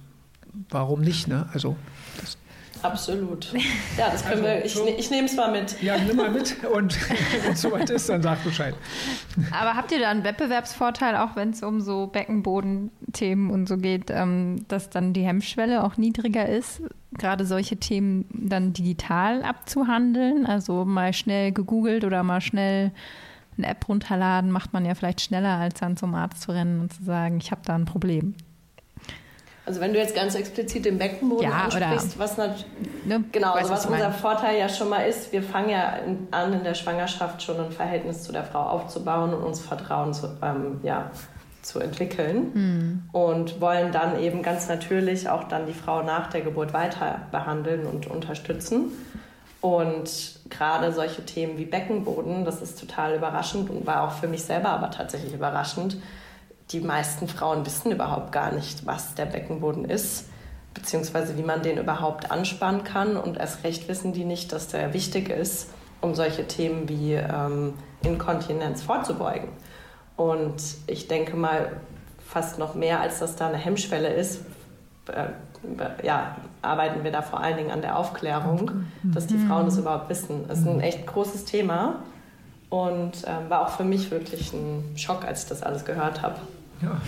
warum 0.69 1.01
nicht? 1.01 1.27
Ne? 1.27 1.47
Also 1.53 1.75
das 2.19 2.37
Absolut. 2.81 3.53
Ja, 3.97 4.09
das 4.09 4.23
können 4.23 4.43
also, 4.43 4.59
wir. 4.59 4.65
Ich, 4.65 4.73
so, 4.73 4.87
ich 4.87 5.11
nehme 5.11 5.25
es 5.25 5.35
mal 5.35 5.51
mit. 5.51 5.81
Ja, 5.81 5.97
nimm 5.97 6.15
mal 6.15 6.31
mit 6.31 6.63
und 6.73 6.97
wenn 7.43 7.51
es 7.53 7.61
soweit 7.61 7.89
ist, 7.89 8.09
dann 8.09 8.21
sag 8.21 8.43
Bescheid. 8.43 8.75
Aber 9.51 9.75
habt 9.75 9.91
ihr 9.91 9.99
da 9.99 10.09
einen 10.09 10.23
Wettbewerbsvorteil, 10.23 11.15
auch 11.17 11.35
wenn 11.35 11.51
es 11.51 11.61
um 11.63 11.81
so 11.81 12.07
Beckenbodenthemen 12.07 13.51
und 13.51 13.67
so 13.67 13.77
geht, 13.77 14.09
ähm, 14.09 14.65
dass 14.67 14.89
dann 14.89 15.13
die 15.13 15.23
Hemmschwelle 15.23 15.83
auch 15.83 15.97
niedriger 15.97 16.47
ist, 16.47 16.81
gerade 17.17 17.45
solche 17.45 17.77
Themen 17.77 18.25
dann 18.33 18.73
digital 18.73 19.43
abzuhandeln? 19.43 20.45
Also 20.45 20.85
mal 20.85 21.13
schnell 21.13 21.51
gegoogelt 21.51 22.03
oder 22.03 22.23
mal 22.23 22.41
schnell 22.41 22.91
eine 23.57 23.67
App 23.67 23.87
runterladen, 23.87 24.49
macht 24.51 24.73
man 24.73 24.85
ja 24.85 24.95
vielleicht 24.95 25.21
schneller, 25.21 25.57
als 25.57 25.79
dann 25.79 25.97
zum 25.97 26.15
Arzt 26.15 26.41
zu 26.41 26.51
rennen 26.51 26.79
und 26.79 26.93
zu 26.93 27.03
sagen, 27.03 27.37
ich 27.37 27.51
habe 27.51 27.61
da 27.63 27.75
ein 27.75 27.85
Problem. 27.85 28.35
Also 29.65 29.79
wenn 29.79 29.93
du 29.93 29.99
jetzt 29.99 30.15
ganz 30.15 30.33
explizit 30.33 30.85
den 30.85 30.97
Beckenboden 30.97 31.43
ja, 31.43 31.63
ansprichst, 31.65 32.17
was 32.17 32.35
natürlich, 32.35 32.65
ne, 33.05 33.23
genau, 33.31 33.53
also 33.53 33.69
was 33.69 33.85
unser 33.85 34.11
Vorteil 34.11 34.57
ja 34.57 34.67
schon 34.67 34.89
mal 34.89 35.01
ist, 35.01 35.31
wir 35.31 35.43
fangen 35.43 35.69
ja 35.69 35.97
in, 35.97 36.27
an 36.31 36.53
in 36.53 36.63
der 36.63 36.73
Schwangerschaft 36.73 37.43
schon 37.43 37.59
ein 37.59 37.71
Verhältnis 37.71 38.23
zu 38.23 38.31
der 38.31 38.43
Frau 38.43 38.61
aufzubauen 38.61 39.33
und 39.33 39.43
uns 39.43 39.59
Vertrauen 39.59 40.13
zu, 40.13 40.35
ähm, 40.41 40.79
ja, 40.81 41.11
zu 41.61 41.79
entwickeln 41.79 42.51
mhm. 42.53 43.03
und 43.11 43.61
wollen 43.61 43.91
dann 43.91 44.19
eben 44.19 44.41
ganz 44.41 44.67
natürlich 44.67 45.29
auch 45.29 45.43
dann 45.43 45.67
die 45.67 45.73
Frau 45.73 46.01
nach 46.01 46.31
der 46.31 46.41
Geburt 46.41 46.73
weiter 46.73 47.27
behandeln 47.31 47.85
und 47.85 48.07
unterstützen. 48.07 48.91
Und 49.61 50.39
gerade 50.49 50.91
solche 50.91 51.23
Themen 51.23 51.59
wie 51.59 51.65
Beckenboden, 51.65 52.45
das 52.45 52.63
ist 52.63 52.79
total 52.79 53.15
überraschend 53.15 53.69
und 53.69 53.85
war 53.85 54.01
auch 54.01 54.11
für 54.11 54.27
mich 54.27 54.43
selber 54.43 54.69
aber 54.69 54.89
tatsächlich 54.89 55.35
überraschend, 55.35 55.97
die 56.71 56.79
meisten 56.79 57.27
Frauen 57.27 57.65
wissen 57.65 57.91
überhaupt 57.91 58.31
gar 58.31 58.51
nicht, 58.51 58.85
was 58.85 59.15
der 59.15 59.25
Beckenboden 59.25 59.85
ist, 59.85 60.25
beziehungsweise 60.73 61.37
wie 61.37 61.43
man 61.43 61.61
den 61.61 61.77
überhaupt 61.77 62.31
anspannen 62.31 62.83
kann. 62.83 63.17
Und 63.17 63.37
erst 63.37 63.63
recht 63.63 63.87
wissen 63.87 64.13
die 64.13 64.25
nicht, 64.25 64.51
dass 64.51 64.67
der 64.67 64.93
wichtig 64.93 65.29
ist, 65.29 65.69
um 65.99 66.15
solche 66.15 66.47
Themen 66.47 66.87
wie 66.87 67.13
ähm, 67.13 67.73
Inkontinenz 68.03 68.81
vorzubeugen. 68.83 69.49
Und 70.15 70.61
ich 70.87 71.07
denke 71.07 71.35
mal, 71.35 71.77
fast 72.25 72.59
noch 72.59 72.75
mehr 72.75 73.01
als 73.01 73.19
dass 73.19 73.35
da 73.35 73.47
eine 73.47 73.57
Hemmschwelle 73.57 74.09
ist, 74.13 74.41
äh, 75.07 75.27
ja, 76.03 76.37
arbeiten 76.61 77.03
wir 77.03 77.11
da 77.11 77.21
vor 77.21 77.39
allen 77.39 77.57
Dingen 77.57 77.71
an 77.71 77.81
der 77.81 77.97
Aufklärung, 77.97 78.85
dass 79.03 79.27
die 79.27 79.37
Frauen 79.37 79.65
das 79.65 79.77
überhaupt 79.77 80.09
wissen. 80.09 80.45
Das 80.47 80.59
ist 80.59 80.67
ein 80.67 80.79
echt 80.81 81.05
großes 81.05 81.45
Thema 81.45 82.01
und 82.69 83.23
ähm, 83.27 83.49
war 83.49 83.61
auch 83.61 83.69
für 83.69 83.83
mich 83.83 84.09
wirklich 84.09 84.53
ein 84.53 84.93
Schock, 84.95 85.25
als 85.25 85.43
ich 85.43 85.49
das 85.49 85.61
alles 85.61 85.85
gehört 85.85 86.23
habe. 86.23 86.37
Ja. 86.81 87.01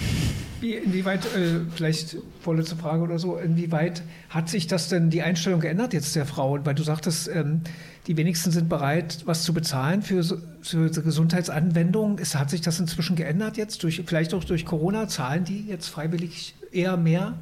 Wie, 0.62 0.76
inwieweit, 0.76 1.26
äh, 1.36 1.60
vielleicht 1.76 2.18
vorletzte 2.42 2.76
Frage 2.76 3.04
oder 3.04 3.20
so, 3.20 3.38
inwieweit 3.38 4.02
hat 4.30 4.48
sich 4.50 4.68
das 4.68 4.88
denn 4.88 5.10
die 5.10 5.22
Einstellung 5.22 5.60
geändert 5.60 5.94
jetzt 5.94 6.16
der 6.16 6.26
Frauen? 6.26 6.66
Weil 6.66 6.76
du 6.76 6.84
sagtest, 6.84 7.28
ähm, 7.28 7.62
die 8.08 8.16
wenigsten 8.18 8.52
sind 8.52 8.70
bereit, 8.70 9.24
was 9.26 9.44
zu 9.44 9.54
bezahlen 9.54 10.02
für, 10.02 10.24
für 10.62 10.90
Gesundheitsanwendungen. 10.90 12.18
Ist, 12.18 12.36
hat 12.38 12.50
sich 12.50 12.62
das 12.62 12.80
inzwischen 12.80 13.16
geändert 13.16 13.58
jetzt? 13.58 13.84
Durch, 13.84 14.04
vielleicht 14.06 14.34
auch 14.34 14.44
durch 14.44 14.66
Corona? 14.66 15.08
Zahlen 15.08 15.44
die 15.44 15.68
jetzt 15.68 15.88
freiwillig 15.88 16.56
eher 16.72 16.98
mehr? 16.98 17.34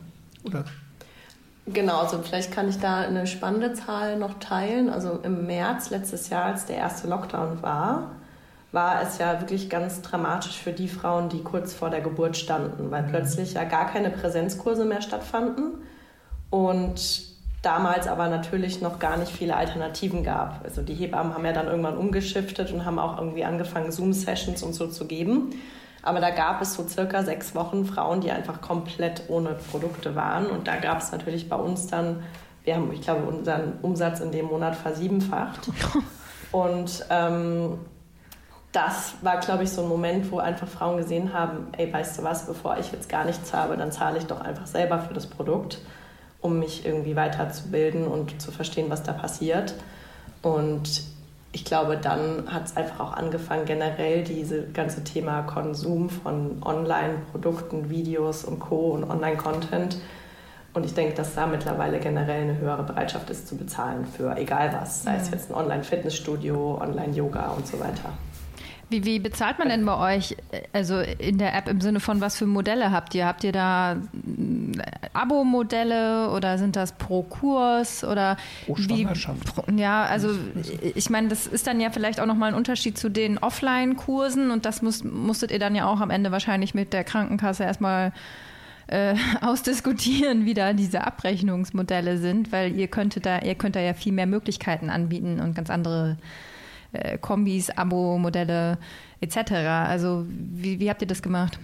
Oder? 0.44 0.66
Genau, 1.68 2.00
also 2.00 2.22
vielleicht 2.24 2.52
kann 2.52 2.70
ich 2.70 2.80
da 2.80 3.02
eine 3.02 3.28
spannende 3.28 3.74
Zahl 3.74 4.18
noch 4.18 4.40
teilen. 4.40 4.90
Also 4.90 5.20
im 5.24 5.46
März 5.46 5.90
letztes 5.90 6.30
Jahr, 6.30 6.46
als 6.46 6.66
der 6.66 6.78
erste 6.78 7.08
Lockdown 7.08 7.62
war, 7.62 8.12
war 8.72 9.02
es 9.02 9.18
ja 9.18 9.40
wirklich 9.42 9.70
ganz 9.70 10.02
dramatisch 10.02 10.58
für 10.58 10.72
die 10.72 10.88
Frauen, 10.88 11.30
die 11.30 11.44
kurz 11.44 11.74
vor 11.74 11.90
der 11.90 12.02
Geburt 12.02 12.38
standen, 12.38 12.90
weil 12.92 13.04
mhm. 13.04 13.10
plötzlich 13.10 13.54
ja 13.54 13.66
gar 13.66 13.88
keine 13.88 14.10
Präsenzkurse 14.10 14.86
mehr 14.86 15.02
stattfanden 15.02 15.84
und 16.50 17.32
damals 17.62 18.08
aber 18.08 18.28
natürlich 18.28 18.82
noch 18.82 19.00
gar 19.00 19.18
nicht 19.18 19.32
viele 19.32 19.56
Alternativen 19.56 20.24
gab. 20.24 20.64
Also 20.64 20.82
die 20.82 20.94
Hebammen 20.94 21.34
haben 21.34 21.46
ja 21.46 21.54
dann 21.54 21.68
irgendwann 21.68 21.98
umgeschiftet 21.98 22.72
und 22.72 22.86
haben 22.86 22.98
auch 22.98 23.18
irgendwie 23.18 23.44
angefangen, 23.44 23.92
Zoom-Sessions 23.92 24.64
und 24.64 24.74
so 24.74 24.88
zu 24.88 25.06
geben. 25.06 25.52
Aber 26.04 26.20
da 26.20 26.32
gab 26.32 26.62
es 26.62 26.74
so 26.74 26.88
circa 26.88 27.24
sechs 27.24 27.54
Wochen 27.54 27.86
Frauen, 27.86 28.22
die 28.22 28.32
einfach 28.32 28.62
komplett 28.62 29.24
ohne 29.28 29.50
Produkte 29.70 30.16
waren. 30.16 30.48
Und 30.48 30.68
da 30.68 30.78
gab 30.78 31.00
es 31.00 31.12
natürlich 31.12 31.48
bei 31.48 31.56
uns 31.56 31.88
dann, 31.88 32.24
wir 32.64 32.76
haben, 32.76 32.92
ich 32.92 33.02
glaube, 33.02 33.24
unseren 33.28 33.74
Umsatz 33.84 34.20
in 34.20 34.32
dem 34.32 34.48
Monat 34.48 34.76
versiebenfacht. 34.76 35.70
Und 36.52 37.06
ähm, 37.12 37.78
das 38.72 39.16
war, 39.22 39.40
glaube 39.40 39.64
ich, 39.64 39.72
so 39.72 39.84
ein 39.84 39.90
Moment, 39.90 40.32
wo 40.32 40.40
einfach 40.40 40.68
Frauen 40.68 40.98
gesehen 40.98 41.34
haben, 41.34 41.68
ey, 41.78 41.92
weißt 41.92 42.20
du 42.20 42.24
was, 42.24 42.46
bevor 42.46 42.78
ich 42.78 42.92
jetzt 42.92 43.10
gar 43.10 43.26
nichts 43.26 43.54
habe, 43.54 43.76
dann 43.76 43.92
zahle 43.92 44.18
ich 44.18 44.26
doch 44.26 44.40
einfach 44.40 44.68
selber 44.68 45.00
für 45.00 45.14
das 45.14 45.28
Produkt, 45.28 45.80
um 46.40 46.60
mich 46.60 46.86
irgendwie 46.86 47.16
weiterzubilden 47.16 48.08
und 48.08 48.42
zu 48.42 48.52
verstehen, 48.52 48.90
was 48.90 49.04
da 49.04 49.12
passiert. 49.12 49.76
Und 50.42 51.04
ich 51.52 51.66
glaube, 51.66 51.98
dann 51.98 52.46
hat 52.52 52.66
es 52.66 52.78
einfach 52.78 53.02
auch 53.02 53.14
angefangen, 53.14 53.66
generell 53.66 54.24
dieses 54.24 54.72
ganze 54.74 55.04
Thema 55.04 55.42
Konsum 55.42 56.10
von 56.10 56.64
Online-Produkten, 56.64 57.90
Videos 57.90 58.46
und 58.46 58.60
Co. 58.60 58.92
und 58.92 59.04
Online-Content. 59.04 59.98
Und 60.74 60.86
ich 60.86 60.94
denke, 60.94 61.14
dass 61.14 61.36
da 61.36 61.48
mittlerweile 61.48 62.00
generell 62.00 62.44
eine 62.44 62.58
höhere 62.58 62.84
Bereitschaft 62.84 63.30
ist 63.30 63.50
zu 63.50 63.58
bezahlen 63.58 64.06
für 64.06 64.38
egal 64.38 64.74
was, 64.80 65.04
sei 65.04 65.18
es 65.18 65.30
jetzt 65.30 65.52
ein 65.52 65.56
Online-Fitnessstudio, 65.56 66.80
Online-Yoga 66.82 67.50
und 67.50 67.68
so 67.68 67.78
weiter. 67.82 68.14
Wie, 68.92 69.06
wie 69.06 69.20
bezahlt 69.20 69.58
man 69.58 69.70
denn 69.70 69.86
bei 69.86 70.16
euch, 70.18 70.36
also 70.74 71.00
in 71.00 71.38
der 71.38 71.56
App 71.56 71.70
im 71.70 71.80
Sinne 71.80 72.02
von, 72.02 72.20
was 72.20 72.38
für 72.38 72.46
Modelle 72.46 72.92
habt 72.92 73.16
ihr? 73.16 73.26
Habt 73.26 73.46
ihr 73.46 73.54
da 73.54 73.94
äh, 73.94 73.98
Abo-Modelle 75.14 76.30
oder 76.32 76.58
sind 76.58 76.76
das 76.76 76.92
pro 76.92 77.24
Kurs 77.24 78.04
oder 78.04 78.36
pro 78.66 78.76
Schwangerschaft? 78.76 79.54
Wie, 79.68 79.82
ja, 79.82 80.04
also 80.04 80.32
ich 80.94 81.10
meine, 81.10 81.30
das 81.30 81.48
ist 81.48 81.68
dann 81.68 81.80
ja 81.80 81.90
vielleicht 81.90 82.20
auch 82.20 82.26
nochmal 82.26 82.50
ein 82.50 82.56
Unterschied 82.56 82.98
zu 82.98 83.10
den 83.10 83.38
Offline-Kursen 83.38 84.52
und 84.52 84.66
das 84.66 84.82
müsst, 84.82 85.06
musstet 85.06 85.52
ihr 85.52 85.60
dann 85.60 85.74
ja 85.74 85.86
auch 85.86 86.02
am 86.02 86.10
Ende 86.10 86.34
wahrscheinlich 86.34 86.74
mit 86.74 86.92
der 86.92 87.06
Krankenkasse 87.06 87.64
erstmal 87.64 88.12
äh, 88.88 89.16
ausdiskutieren, 89.42 90.46
wie 90.46 90.54
da 90.54 90.74
diese 90.74 91.08
Abrechnungsmodelle 91.08 92.18
sind, 92.18 92.52
weil 92.52 92.76
ihr 92.76 92.90
könntet 92.90 93.26
da, 93.26 93.40
ihr 93.40 93.56
könnt 93.56 93.78
da 93.78 93.80
ja 93.80 93.94
viel 93.94 94.12
mehr 94.12 94.28
Möglichkeiten 94.28 94.90
anbieten 94.90 95.40
und 95.40 95.56
ganz 95.56 95.70
andere 95.70 96.18
äh, 96.94 97.18
Kombis, 97.18 97.70
Abo-Modelle 97.70 98.78
etc. 99.20 99.52
Also 99.88 100.26
wie, 100.28 100.80
wie 100.80 100.90
habt 100.90 101.02
ihr 101.02 101.08
das 101.08 101.22
gemacht? 101.22 101.60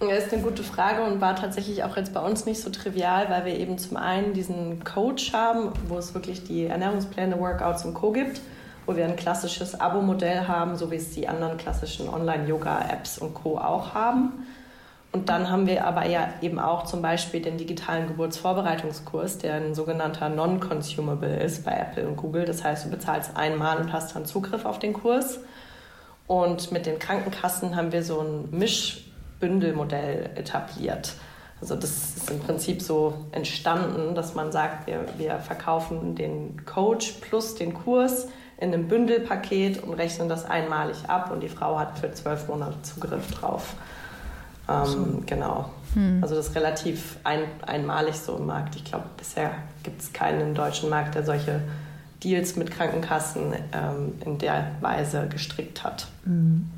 Ja, 0.00 0.16
ist 0.16 0.32
eine 0.32 0.42
gute 0.42 0.62
Frage 0.62 1.02
und 1.02 1.20
war 1.20 1.36
tatsächlich 1.36 1.82
auch 1.84 1.96
jetzt 1.96 2.12
bei 2.12 2.20
uns 2.20 2.46
nicht 2.46 2.60
so 2.60 2.68
trivial, 2.68 3.30
weil 3.30 3.44
wir 3.44 3.58
eben 3.58 3.78
zum 3.78 3.96
einen 3.96 4.34
diesen 4.34 4.82
Coach 4.84 5.32
haben, 5.32 5.70
wo 5.88 5.96
es 5.96 6.14
wirklich 6.14 6.44
die 6.44 6.66
Ernährungspläne, 6.66 7.38
Workouts 7.38 7.84
und 7.84 7.94
Co. 7.94 8.12
gibt, 8.12 8.40
wo 8.86 8.96
wir 8.96 9.04
ein 9.04 9.16
klassisches 9.16 9.80
Abo-Modell 9.80 10.46
haben, 10.46 10.76
so 10.76 10.90
wie 10.90 10.96
es 10.96 11.10
die 11.10 11.28
anderen 11.28 11.56
klassischen 11.56 12.08
Online-Yoga-Apps 12.08 13.18
und 13.18 13.34
Co. 13.34 13.56
auch 13.56 13.94
haben. 13.94 14.44
Und 15.14 15.28
dann 15.28 15.48
haben 15.48 15.68
wir 15.68 15.86
aber 15.86 16.08
ja 16.08 16.28
eben 16.42 16.58
auch 16.58 16.86
zum 16.86 17.00
Beispiel 17.00 17.40
den 17.40 17.56
digitalen 17.56 18.08
Geburtsvorbereitungskurs, 18.08 19.38
der 19.38 19.54
ein 19.54 19.72
sogenannter 19.72 20.28
Non-Consumable 20.28 21.36
ist 21.36 21.64
bei 21.64 21.70
Apple 21.70 22.08
und 22.08 22.16
Google. 22.16 22.46
Das 22.46 22.64
heißt, 22.64 22.86
du 22.86 22.90
bezahlst 22.90 23.36
einmal 23.36 23.78
und 23.78 23.92
hast 23.92 24.16
dann 24.16 24.26
Zugriff 24.26 24.64
auf 24.64 24.80
den 24.80 24.92
Kurs. 24.92 25.38
Und 26.26 26.72
mit 26.72 26.84
den 26.84 26.98
Krankenkassen 26.98 27.76
haben 27.76 27.92
wir 27.92 28.02
so 28.02 28.22
ein 28.22 28.48
Mischbündelmodell 28.58 30.30
etabliert. 30.34 31.12
Also 31.60 31.76
das 31.76 32.16
ist 32.16 32.32
im 32.32 32.40
Prinzip 32.40 32.82
so 32.82 33.14
entstanden, 33.30 34.16
dass 34.16 34.34
man 34.34 34.50
sagt, 34.50 34.88
wir, 34.88 35.04
wir 35.16 35.38
verkaufen 35.38 36.16
den 36.16 36.64
Coach 36.64 37.18
plus 37.20 37.54
den 37.54 37.72
Kurs 37.72 38.26
in 38.58 38.74
einem 38.74 38.88
Bündelpaket 38.88 39.80
und 39.80 39.94
rechnen 39.94 40.28
das 40.28 40.44
einmalig 40.44 41.08
ab 41.08 41.30
und 41.30 41.40
die 41.40 41.48
Frau 41.48 41.78
hat 41.78 42.00
für 42.00 42.10
zwölf 42.10 42.48
Monate 42.48 42.82
Zugriff 42.82 43.30
drauf. 43.30 43.76
Ähm, 44.68 44.84
so. 44.86 45.22
Genau. 45.26 45.70
Hm. 45.94 46.18
Also 46.22 46.34
das 46.34 46.48
ist 46.48 46.56
relativ 46.56 47.16
ein, 47.24 47.40
einmalig 47.66 48.16
so 48.16 48.36
im 48.36 48.46
Markt. 48.46 48.76
Ich 48.76 48.84
glaube, 48.84 49.04
bisher 49.16 49.52
gibt 49.82 50.00
es 50.00 50.12
keinen 50.12 50.40
im 50.40 50.54
deutschen 50.54 50.90
Markt, 50.90 51.14
der 51.14 51.24
solche 51.24 51.60
Deals 52.22 52.56
mit 52.56 52.70
Krankenkassen 52.70 53.52
ähm, 53.72 54.12
in 54.24 54.38
der 54.38 54.72
Weise 54.80 55.28
gestrickt 55.28 55.84
hat. 55.84 56.08
Hm. 56.24 56.68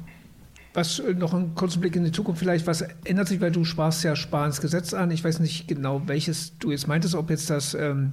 Was 0.74 0.98
äh, 0.98 1.14
noch 1.14 1.32
ein 1.32 1.54
kurzer 1.54 1.80
Blick 1.80 1.96
in 1.96 2.04
die 2.04 2.12
Zukunft 2.12 2.40
vielleicht, 2.40 2.66
was 2.66 2.84
ändert 3.04 3.28
sich, 3.28 3.40
weil 3.40 3.52
du 3.52 3.64
sparst 3.64 4.04
ja 4.04 4.16
Sparensgesetz 4.16 4.92
an. 4.92 5.10
Ich 5.10 5.24
weiß 5.24 5.38
nicht 5.40 5.68
genau, 5.68 6.02
welches 6.06 6.58
du 6.58 6.70
jetzt 6.70 6.86
meintest, 6.86 7.14
ob 7.14 7.30
jetzt 7.30 7.48
das 7.48 7.74
ähm, 7.74 8.12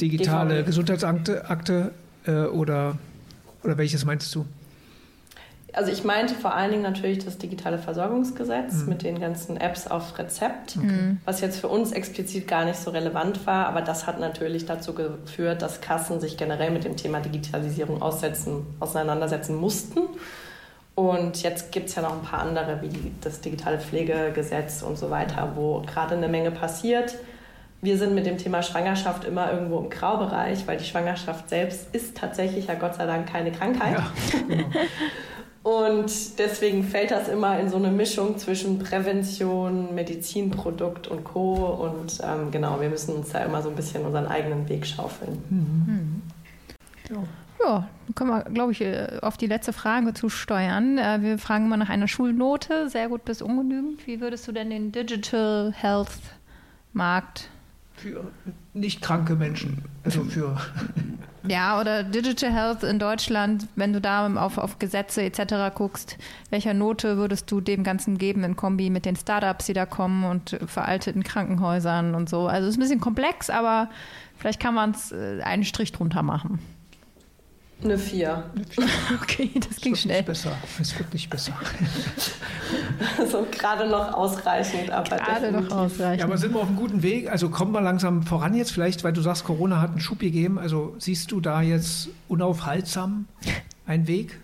digitale 0.00 0.56
GVB. 0.56 0.66
Gesundheitsakte 0.66 1.50
Akte, 1.50 1.92
äh, 2.26 2.44
oder, 2.44 2.98
oder 3.62 3.78
welches 3.78 4.04
meintest 4.04 4.34
du? 4.34 4.46
Also 5.74 5.90
ich 5.90 6.04
meinte 6.04 6.34
vor 6.34 6.54
allen 6.54 6.70
Dingen 6.70 6.82
natürlich 6.82 7.24
das 7.24 7.38
digitale 7.38 7.78
Versorgungsgesetz 7.78 8.82
mhm. 8.82 8.88
mit 8.88 9.02
den 9.02 9.20
ganzen 9.20 9.56
Apps 9.56 9.86
auf 9.86 10.18
Rezept, 10.18 10.76
okay. 10.76 11.16
was 11.24 11.40
jetzt 11.40 11.60
für 11.60 11.68
uns 11.68 11.92
explizit 11.92 12.46
gar 12.46 12.64
nicht 12.64 12.78
so 12.78 12.90
relevant 12.90 13.46
war, 13.46 13.66
aber 13.66 13.80
das 13.80 14.06
hat 14.06 14.20
natürlich 14.20 14.66
dazu 14.66 14.92
geführt, 14.92 15.62
dass 15.62 15.80
Kassen 15.80 16.20
sich 16.20 16.36
generell 16.36 16.70
mit 16.70 16.84
dem 16.84 16.96
Thema 16.96 17.20
Digitalisierung 17.20 18.02
aussetzen, 18.02 18.66
auseinandersetzen 18.80 19.56
mussten. 19.56 20.00
Und 20.94 21.42
jetzt 21.42 21.72
gibt 21.72 21.88
es 21.88 21.94
ja 21.94 22.02
noch 22.02 22.12
ein 22.12 22.22
paar 22.22 22.40
andere, 22.40 22.82
wie 22.82 23.12
das 23.22 23.40
digitale 23.40 23.78
Pflegegesetz 23.78 24.82
und 24.82 24.98
so 24.98 25.08
weiter, 25.08 25.52
wo 25.54 25.80
gerade 25.80 26.16
eine 26.16 26.28
Menge 26.28 26.50
passiert. 26.50 27.14
Wir 27.80 27.96
sind 27.96 28.14
mit 28.14 28.26
dem 28.26 28.36
Thema 28.36 28.62
Schwangerschaft 28.62 29.24
immer 29.24 29.50
irgendwo 29.50 29.78
im 29.78 29.88
Graubereich, 29.88 30.66
weil 30.66 30.76
die 30.76 30.84
Schwangerschaft 30.84 31.48
selbst 31.48 31.92
ist 31.94 32.16
tatsächlich 32.16 32.66
ja 32.66 32.74
Gott 32.74 32.94
sei 32.94 33.06
Dank 33.06 33.26
keine 33.26 33.52
Krankheit. 33.52 33.98
Ja, 33.98 34.12
genau. 34.46 34.66
Und 35.62 36.38
deswegen 36.38 36.82
fällt 36.82 37.12
das 37.12 37.28
immer 37.28 37.58
in 37.60 37.68
so 37.68 37.76
eine 37.76 37.90
Mischung 37.90 38.36
zwischen 38.36 38.80
Prävention, 38.80 39.94
Medizinprodukt 39.94 41.06
und 41.06 41.22
Co. 41.22 41.54
Und 41.54 42.18
ähm, 42.22 42.50
genau, 42.50 42.80
wir 42.80 42.88
müssen 42.88 43.14
uns 43.14 43.30
da 43.30 43.44
immer 43.44 43.62
so 43.62 43.68
ein 43.68 43.76
bisschen 43.76 44.04
unseren 44.04 44.26
eigenen 44.26 44.68
Weg 44.68 44.86
schaufeln. 44.86 45.42
Mhm. 45.50 46.22
Ja. 47.10 47.22
Ja, 47.64 47.88
können 48.16 48.30
wir, 48.30 48.42
glaube 48.42 48.72
ich, 48.72 48.80
äh, 48.80 49.18
auf 49.22 49.36
die 49.36 49.46
letzte 49.46 49.72
Frage 49.72 50.14
zu 50.14 50.28
steuern. 50.28 50.98
Äh, 50.98 51.22
wir 51.22 51.38
fragen 51.38 51.68
mal 51.68 51.76
nach 51.76 51.90
einer 51.90 52.08
Schulnote, 52.08 52.88
sehr 52.88 53.08
gut 53.08 53.24
bis 53.24 53.40
ungenügend. 53.40 54.04
Wie 54.06 54.20
würdest 54.20 54.48
du 54.48 54.52
denn 54.52 54.70
den 54.70 54.90
Digital 54.90 55.72
Health 55.72 56.18
Markt 56.92 57.50
für 57.94 58.24
nicht 58.74 59.02
kranke 59.02 59.34
Menschen, 59.34 59.84
also 60.04 60.24
für 60.24 60.56
Ja, 61.48 61.80
oder 61.80 62.04
Digital 62.04 62.52
Health 62.52 62.84
in 62.84 62.98
Deutschland, 62.98 63.66
wenn 63.74 63.92
du 63.92 64.00
da 64.00 64.32
auf, 64.36 64.58
auf 64.58 64.78
Gesetze 64.78 65.22
etc. 65.22 65.74
guckst, 65.74 66.16
welcher 66.50 66.72
Note 66.72 67.16
würdest 67.16 67.50
du 67.50 67.60
dem 67.60 67.82
Ganzen 67.82 68.16
geben 68.16 68.44
in 68.44 68.54
Kombi 68.54 68.90
mit 68.90 69.04
den 69.04 69.16
Startups, 69.16 69.66
die 69.66 69.72
da 69.72 69.84
kommen 69.84 70.24
und 70.24 70.58
veralteten 70.66 71.24
Krankenhäusern 71.24 72.14
und 72.14 72.28
so? 72.28 72.46
Also 72.46 72.68
es 72.68 72.74
ist 72.74 72.78
ein 72.78 72.82
bisschen 72.82 73.00
komplex, 73.00 73.50
aber 73.50 73.90
vielleicht 74.36 74.60
kann 74.60 74.74
man 74.74 74.92
es 74.92 75.10
äh, 75.10 75.40
einen 75.42 75.64
Strich 75.64 75.90
drunter 75.90 76.22
machen. 76.22 76.60
Eine 77.84 77.98
4. 77.98 78.44
Okay, 79.22 79.50
das 79.54 79.76
ging 79.76 79.94
schnell. 79.94 80.22
Besser. 80.22 80.52
Es 80.80 80.96
wird 80.98 81.12
nicht 81.12 81.28
besser. 81.28 81.52
so 83.30 83.46
gerade 83.50 83.88
noch 83.88 84.14
ausreichend, 84.14 84.90
aber 84.90 85.16
gerade 85.16 85.52
noch 85.52 85.70
ausreichend. 85.70 86.20
Ja, 86.20 86.26
aber 86.26 86.38
sind 86.38 86.54
wir 86.54 86.60
auf 86.60 86.68
einem 86.68 86.76
guten 86.76 87.02
Weg? 87.02 87.30
Also 87.30 87.50
kommen 87.50 87.72
wir 87.72 87.80
langsam 87.80 88.22
voran 88.22 88.54
jetzt 88.54 88.72
vielleicht, 88.72 89.04
weil 89.04 89.12
du 89.12 89.20
sagst, 89.20 89.44
Corona 89.44 89.80
hat 89.80 89.90
einen 89.90 90.00
Schub 90.00 90.20
gegeben. 90.20 90.58
Also 90.58 90.94
siehst 90.98 91.32
du 91.32 91.40
da 91.40 91.62
jetzt 91.62 92.08
unaufhaltsam 92.28 93.26
einen 93.86 94.06
Weg? 94.06 94.38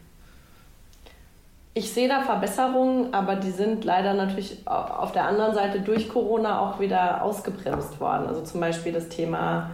Ich 1.75 1.93
sehe 1.93 2.09
da 2.09 2.23
Verbesserungen, 2.23 3.15
aber 3.15 3.37
die 3.37 3.53
sind 3.53 3.85
leider 3.85 4.15
natürlich 4.15 4.67
auf 4.67 5.13
der 5.13 5.27
anderen 5.27 5.55
Seite 5.55 5.81
durch 5.81 6.09
Corona 6.09 6.59
auch 6.59 6.81
wieder 6.81 7.23
ausgebremst 7.23 8.01
worden. 8.01 8.27
Also 8.27 8.43
zum 8.43 8.61
Beispiel 8.61 8.93
das 8.93 9.09
Thema 9.09 9.71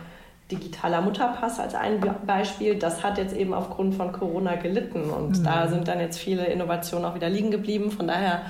digitaler 0.51 1.01
Mutterpass 1.01 1.59
als 1.59 1.75
ein 1.75 2.01
Beispiel, 2.27 2.77
das 2.77 3.03
hat 3.03 3.19
jetzt 3.19 3.35
eben 3.35 3.55
aufgrund 3.55 3.95
von 3.95 4.13
Corona 4.13 4.57
gelitten 4.57 5.11
und 5.11 5.39
mhm. 5.39 5.45
da 5.45 5.69
sind 5.69 5.89
dann 5.89 6.01
jetzt 6.01 6.19
viele 6.19 6.47
Innovationen 6.47 7.07
auch 7.07 7.15
wieder 7.15 7.31
liegen 7.31 7.51
geblieben. 7.51 7.91
Von 7.91 8.09
daher, 8.09 8.43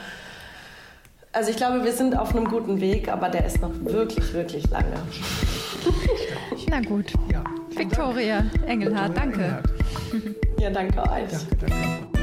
also 1.32 1.50
ich 1.50 1.56
glaube, 1.56 1.84
wir 1.84 1.92
sind 1.92 2.18
auf 2.18 2.34
einem 2.34 2.46
guten 2.46 2.80
Weg, 2.80 3.08
aber 3.08 3.28
der 3.28 3.46
ist 3.46 3.60
noch 3.62 3.72
wirklich, 3.82 4.32
wirklich 4.34 4.68
lange. 4.70 4.96
Na 6.68 6.80
gut. 6.80 7.12
Ja. 7.32 7.44
Victoria 7.70 8.44
Engelhardt, 8.66 9.16
danke. 9.16 9.62
Ja, 10.58 10.70
danke 10.70 10.98
euch. 10.98 11.30
Danke, 11.30 11.56
danke. 11.60 12.13